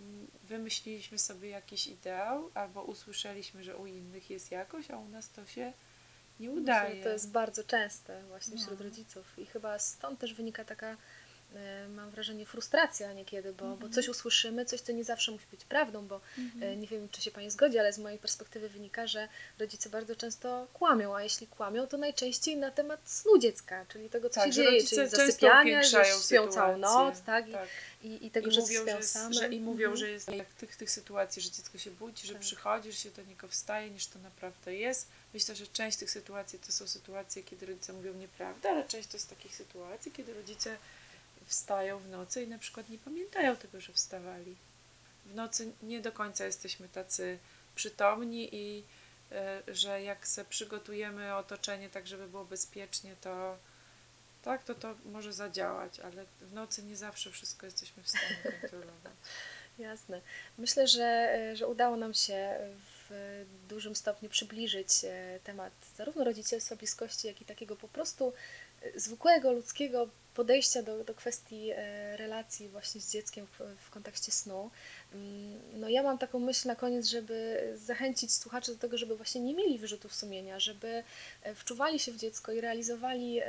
mm, 0.00 0.26
wymyśliliśmy 0.44 1.18
sobie 1.18 1.48
jakiś 1.48 1.86
ideał 1.86 2.50
albo 2.54 2.82
usłyszeliśmy, 2.82 3.64
że 3.64 3.76
u 3.76 3.86
innych 3.86 4.30
jest 4.30 4.50
jakoś, 4.50 4.90
a 4.90 4.96
u 4.96 5.08
nas 5.08 5.30
to 5.30 5.46
się 5.46 5.72
nie 6.40 6.50
udaje. 6.50 7.02
to 7.02 7.08
jest 7.08 7.30
bardzo 7.30 7.64
częste 7.64 8.22
właśnie 8.22 8.56
wśród 8.56 8.78
No. 8.78 8.84
rodziców 8.84 9.38
i 9.38 9.46
chyba 9.46 9.78
stąd 9.78 10.20
też 10.20 10.34
wynika 10.34 10.64
taka, 10.64 10.96
mam 11.88 12.10
wrażenie, 12.10 12.46
frustracja 12.46 13.12
niekiedy, 13.12 13.52
bo, 13.52 13.64
Mhm. 13.64 13.78
bo 13.90 13.94
coś 13.94 14.08
usłyszymy, 14.08 14.64
coś, 14.64 14.80
co 14.80 14.92
nie 14.92 15.04
zawsze 15.04 15.32
musi 15.32 15.46
być 15.50 15.64
prawdą, 15.64 16.06
bo 16.06 16.20
e, 16.60 16.76
nie 16.76 16.86
wiem, 16.86 17.08
czy 17.08 17.22
się 17.22 17.30
Pani 17.30 17.50
zgodzi, 17.50 17.78
ale 17.78 17.92
z 17.92 17.98
mojej 17.98 18.18
perspektywy 18.18 18.68
wynika, 18.68 19.06
że 19.06 19.28
rodzice 19.58 19.90
bardzo 19.90 20.16
często 20.16 20.66
kłamią, 20.72 21.16
a 21.16 21.22
jeśli 21.22 21.46
kłamią, 21.46 21.86
to 21.86 21.96
najczęściej 21.98 22.56
na 22.56 22.70
temat 22.70 23.00
snu 23.10 23.38
dziecka, 23.38 23.86
czyli 23.88 24.10
tego, 24.10 24.28
co 24.30 24.34
Tak, 24.34 24.46
się 24.46 24.52
dzieje, 24.52 24.84
czyli 24.84 25.08
zasypiania, 25.08 25.82
że 25.82 26.04
śpią 26.26 26.48
całą 26.48 26.78
noc, 26.78 27.20
tak, 27.22 27.50
tak. 27.52 27.68
I, 28.02 28.26
i 28.26 28.30
tego, 28.30 28.48
I 28.50 28.52
że 28.52 28.60
mówią, 28.60 28.84
że, 28.84 28.90
jest, 28.90 29.18
że, 29.30 29.48
I 29.48 29.60
mówią, 29.60 29.86
Mhm. 29.90 29.96
że 29.96 30.10
jest 30.10 30.28
jak 30.32 30.48
tych, 30.48 30.76
tych 30.76 30.90
sytuacji, 30.90 31.42
że 31.42 31.50
dziecko 31.50 31.78
się 31.78 31.90
budzi, 31.90 32.26
że 32.26 32.32
Tak. 32.32 32.42
przychodzi, 32.42 32.92
że 32.92 32.98
się 32.98 33.10
do 33.10 33.22
niego 33.22 33.48
wstaje, 33.48 33.90
niż 33.90 34.06
to 34.06 34.18
naprawdę 34.18 34.74
jest. 34.74 35.08
Myślę, 35.34 35.56
że 35.56 35.66
część 35.66 35.96
tych 35.96 36.10
sytuacji 36.10 36.58
to 36.58 36.72
są 36.72 36.86
sytuacje, 36.86 37.42
kiedy 37.42 37.66
rodzice 37.66 37.92
mówią 37.92 38.14
nieprawdę, 38.14 38.70
ale 38.70 38.84
część 38.88 39.08
to 39.08 39.16
jest 39.16 39.28
takich 39.30 39.54
sytuacji, 39.54 40.12
kiedy 40.12 40.34
rodzice 40.34 40.76
wstają 41.46 41.98
w 41.98 42.08
nocy 42.08 42.42
i 42.42 42.48
na 42.48 42.58
przykład 42.58 42.88
nie 42.88 42.98
pamiętają 42.98 43.56
tego, 43.56 43.80
że 43.80 43.92
wstawali. 43.92 44.56
W 45.26 45.34
nocy 45.34 45.72
nie 45.82 46.00
do 46.00 46.12
końca 46.12 46.46
jesteśmy 46.46 46.88
tacy 46.88 47.38
przytomni 47.74 48.54
i 48.54 48.84
e, 49.32 49.62
że 49.68 50.02
jak 50.02 50.26
se 50.26 50.44
przygotujemy 50.44 51.34
otoczenie 51.34 51.90
tak, 51.90 52.06
żeby 52.06 52.28
było 52.28 52.44
bezpiecznie, 52.44 53.16
to 53.20 53.58
tak, 54.42 54.64
to 54.64 54.74
to 54.74 54.94
może 55.04 55.32
zadziałać, 55.32 56.00
ale 56.00 56.24
w 56.40 56.52
nocy 56.52 56.82
nie 56.82 56.96
zawsze 56.96 57.30
wszystko 57.30 57.66
jesteśmy 57.66 58.02
w 58.02 58.08
stanie 58.08 58.36
kontrolować. 58.60 59.12
Jasne. 59.78 60.20
Myślę, 60.58 60.88
że, 60.88 61.04
e, 61.04 61.56
że 61.56 61.66
udało 61.66 61.96
nam 61.96 62.14
się 62.14 62.58
w 63.08 63.46
dużym 63.68 63.96
stopniu 63.96 64.30
przybliżyć 64.30 65.04
e, 65.04 65.40
temat 65.44 65.72
zarówno 65.96 66.24
rodzicielstwa, 66.24 66.76
bliskości, 66.76 67.26
jak 67.26 67.40
i 67.40 67.44
takiego 67.44 67.76
po 67.76 67.88
prostu 67.88 68.32
zwykłego 68.94 69.52
ludzkiego 69.52 70.08
podejścia 70.34 70.82
do, 70.82 71.04
do 71.04 71.14
kwestii 71.14 71.70
e, 71.70 72.16
relacji 72.16 72.68
właśnie 72.68 73.00
z 73.00 73.12
dzieckiem 73.12 73.46
w, 73.46 73.60
w 73.86 73.90
kontekście 73.90 74.32
snu. 74.32 74.70
Mm, 75.14 75.60
No 75.80 75.88
ja 75.88 76.02
mam 76.02 76.18
taką 76.18 76.38
myśl 76.38 76.68
na 76.68 76.76
koniec, 76.76 77.06
żeby 77.06 77.62
zachęcić 77.76 78.34
słuchaczy 78.34 78.72
do 78.72 78.78
tego, 78.78 78.98
żeby 78.98 79.16
właśnie 79.16 79.40
nie 79.40 79.54
mieli 79.54 79.78
wyrzutów 79.78 80.14
sumienia, 80.14 80.60
żeby 80.60 81.04
e, 81.42 81.54
wczuwali 81.54 81.98
się 81.98 82.12
w 82.12 82.16
dziecko 82.16 82.52
i 82.52 82.60
realizowali 82.60 83.40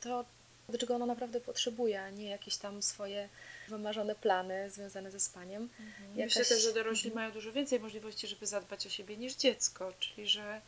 to, 0.00 0.24
do 0.68 0.78
czego 0.78 0.94
ono 0.94 1.06
naprawdę 1.06 1.40
potrzebuje, 1.40 2.02
a 2.02 2.10
nie 2.10 2.30
jakieś 2.30 2.56
tam 2.56 2.82
swoje 2.82 3.28
wymarzone 3.68 4.14
plany 4.14 4.70
związane 4.70 5.10
ze 5.10 5.20
spaniem. 5.20 5.68
Myślę 6.16 6.24
Jakaś- 6.42 6.48
też, 6.48 6.62
że 6.62 6.72
dorośli 6.72 7.08
Mhm. 7.10 7.14
mają 7.24 7.34
dużo 7.34 7.52
więcej 7.52 7.80
możliwości, 7.80 8.26
żeby 8.26 8.46
zadbać 8.46 8.86
o 8.86 8.90
siebie 8.90 9.16
niż 9.16 9.34
dziecko, 9.34 9.92
czyli 10.00 10.28
że 10.28 10.60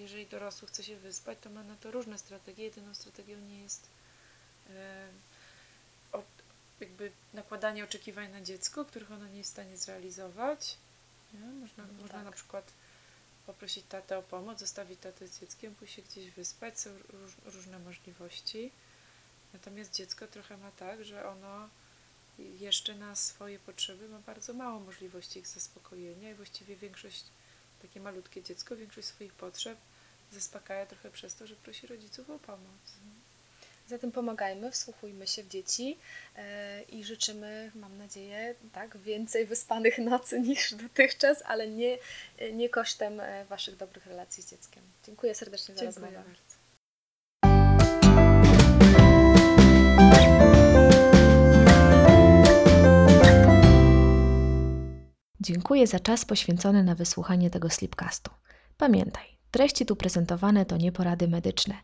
jeżeli 0.00 0.26
dorosły 0.26 0.68
chce 0.68 0.84
się 0.84 0.96
wyspać, 0.96 1.38
to 1.40 1.50
ma 1.50 1.62
na 1.62 1.76
to 1.76 1.90
różne 1.90 2.18
strategie. 2.18 2.64
Jedyną 2.64 2.94
strategią 2.94 3.38
nie 3.38 3.62
jest 3.62 3.88
e, 4.70 5.08
jakby 6.80 7.12
nakładanie 7.34 7.84
oczekiwań 7.84 8.32
na 8.32 8.40
dziecko, 8.40 8.84
których 8.84 9.12
ono 9.12 9.28
nie 9.28 9.38
jest 9.38 9.50
w 9.50 9.52
stanie 9.52 9.76
zrealizować. 9.76 10.76
Nie? 11.34 11.40
Można, 11.40 11.86
No 11.86 11.92
można 11.92 12.08
tak. 12.08 12.24
na 12.24 12.32
przykład 12.32 12.72
poprosić 13.46 13.84
tatę 13.88 14.18
o 14.18 14.22
pomoc, 14.22 14.58
zostawić 14.58 15.00
tatę 15.00 15.28
z 15.28 15.40
dzieckiem, 15.40 15.74
pójść 15.74 15.94
się 15.94 16.02
gdzieś 16.02 16.30
wyspać, 16.30 16.80
są 16.80 16.90
róż, 17.08 17.32
różne 17.44 17.78
możliwości. 17.78 18.72
Natomiast 19.52 19.94
dziecko 19.94 20.26
trochę 20.26 20.56
ma 20.56 20.70
tak, 20.70 21.04
że 21.04 21.28
ono 21.28 21.68
jeszcze 22.38 22.94
na 22.94 23.16
swoje 23.16 23.58
potrzeby 23.58 24.08
ma 24.08 24.18
bardzo 24.18 24.52
mało 24.52 24.80
możliwości 24.80 25.38
ich 25.38 25.46
zaspokojenia 25.46 26.30
i 26.30 26.34
właściwie 26.34 26.76
większość, 26.76 27.24
takie 27.82 28.00
malutkie 28.00 28.42
dziecko, 28.42 28.76
większość 28.76 29.08
swoich 29.08 29.32
potrzeb 29.32 29.78
zaspokaja 30.30 30.86
trochę 30.86 31.10
przez 31.10 31.34
to, 31.34 31.46
że 31.46 31.56
prosi 31.56 31.86
rodziców 31.86 32.30
o 32.30 32.38
pomoc. 32.38 32.96
Zatem 33.86 34.12
pomagajmy, 34.12 34.70
wsłuchujmy 34.70 35.26
się 35.26 35.42
w 35.42 35.48
dzieci 35.48 35.98
e, 36.36 36.82
i 36.82 37.04
życzymy, 37.04 37.70
mam 37.74 37.98
nadzieję, 37.98 38.54
tak, 38.72 38.96
więcej 38.98 39.46
wyspanych 39.46 39.98
nocy 39.98 40.40
niż 40.40 40.74
dotychczas, 40.74 41.42
ale 41.46 41.68
nie, 41.68 41.98
nie 42.52 42.68
kosztem 42.68 43.20
e, 43.20 43.44
Waszych 43.44 43.76
dobrych 43.76 44.06
relacji 44.06 44.42
z 44.42 44.50
dzieckiem. 44.50 44.82
Dziękuję 45.06 45.34
serdecznie 45.34 45.74
za 45.74 45.80
Dziękuję 45.80 46.06
rozmowę. 46.06 46.24
bardzo. 46.28 46.60
Dziękuję 55.40 55.86
za 55.86 56.00
czas 56.00 56.24
poświęcony 56.24 56.84
na 56.84 56.94
wysłuchanie 56.94 57.50
tego 57.50 57.70
slipcastu. 57.70 58.30
Pamiętaj, 58.76 59.39
treści 59.50 59.86
tu 59.86 59.96
prezentowane 59.96 60.66
to 60.66 60.76
nie 60.76 60.92
porady 60.92 61.28
medyczne. 61.28 61.74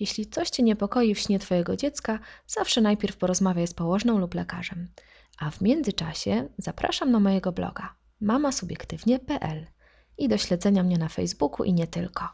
Jeśli 0.00 0.26
coś 0.26 0.50
Cię 0.50 0.62
niepokoi 0.62 1.14
w 1.14 1.18
śnie 1.18 1.38
Twojego 1.38 1.76
dziecka, 1.76 2.18
zawsze 2.46 2.80
najpierw 2.80 3.16
porozmawiaj 3.16 3.66
z 3.66 3.74
położną 3.74 4.18
lub 4.18 4.34
lekarzem. 4.34 4.88
A 5.38 5.50
w 5.50 5.60
międzyczasie 5.60 6.48
zapraszam 6.58 7.10
na 7.10 7.20
mojego 7.20 7.52
bloga 7.52 7.94
mamasubiektywnie.pl 8.20 9.66
i 10.18 10.28
do 10.28 10.38
śledzenia 10.38 10.82
mnie 10.82 10.98
na 10.98 11.08
Facebooku 11.08 11.64
i 11.64 11.72
nie 11.72 11.86
tylko. 11.86 12.28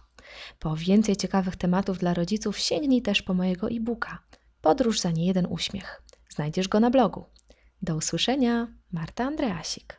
Po 0.59 0.77
więcej 0.77 1.17
ciekawych 1.17 1.57
tematów 1.57 1.99
dla 1.99 2.15
rodziców 2.15 2.59
sięgnij 2.59 3.03
też 3.03 3.23
po 3.23 3.35
mojego 3.35 3.69
e-booka 3.69 4.19
Podróż 4.63 5.01
za 5.01 5.11
niejeden 5.11 5.47
uśmiech. 5.51 6.03
Znajdziesz 6.29 6.69
go 6.69 6.81
na 6.81 6.91
blogu. 6.91 7.25
Do 7.83 7.97
usłyszenia, 7.97 8.69
Marta 8.93 9.25
Andreasik. 9.25 9.87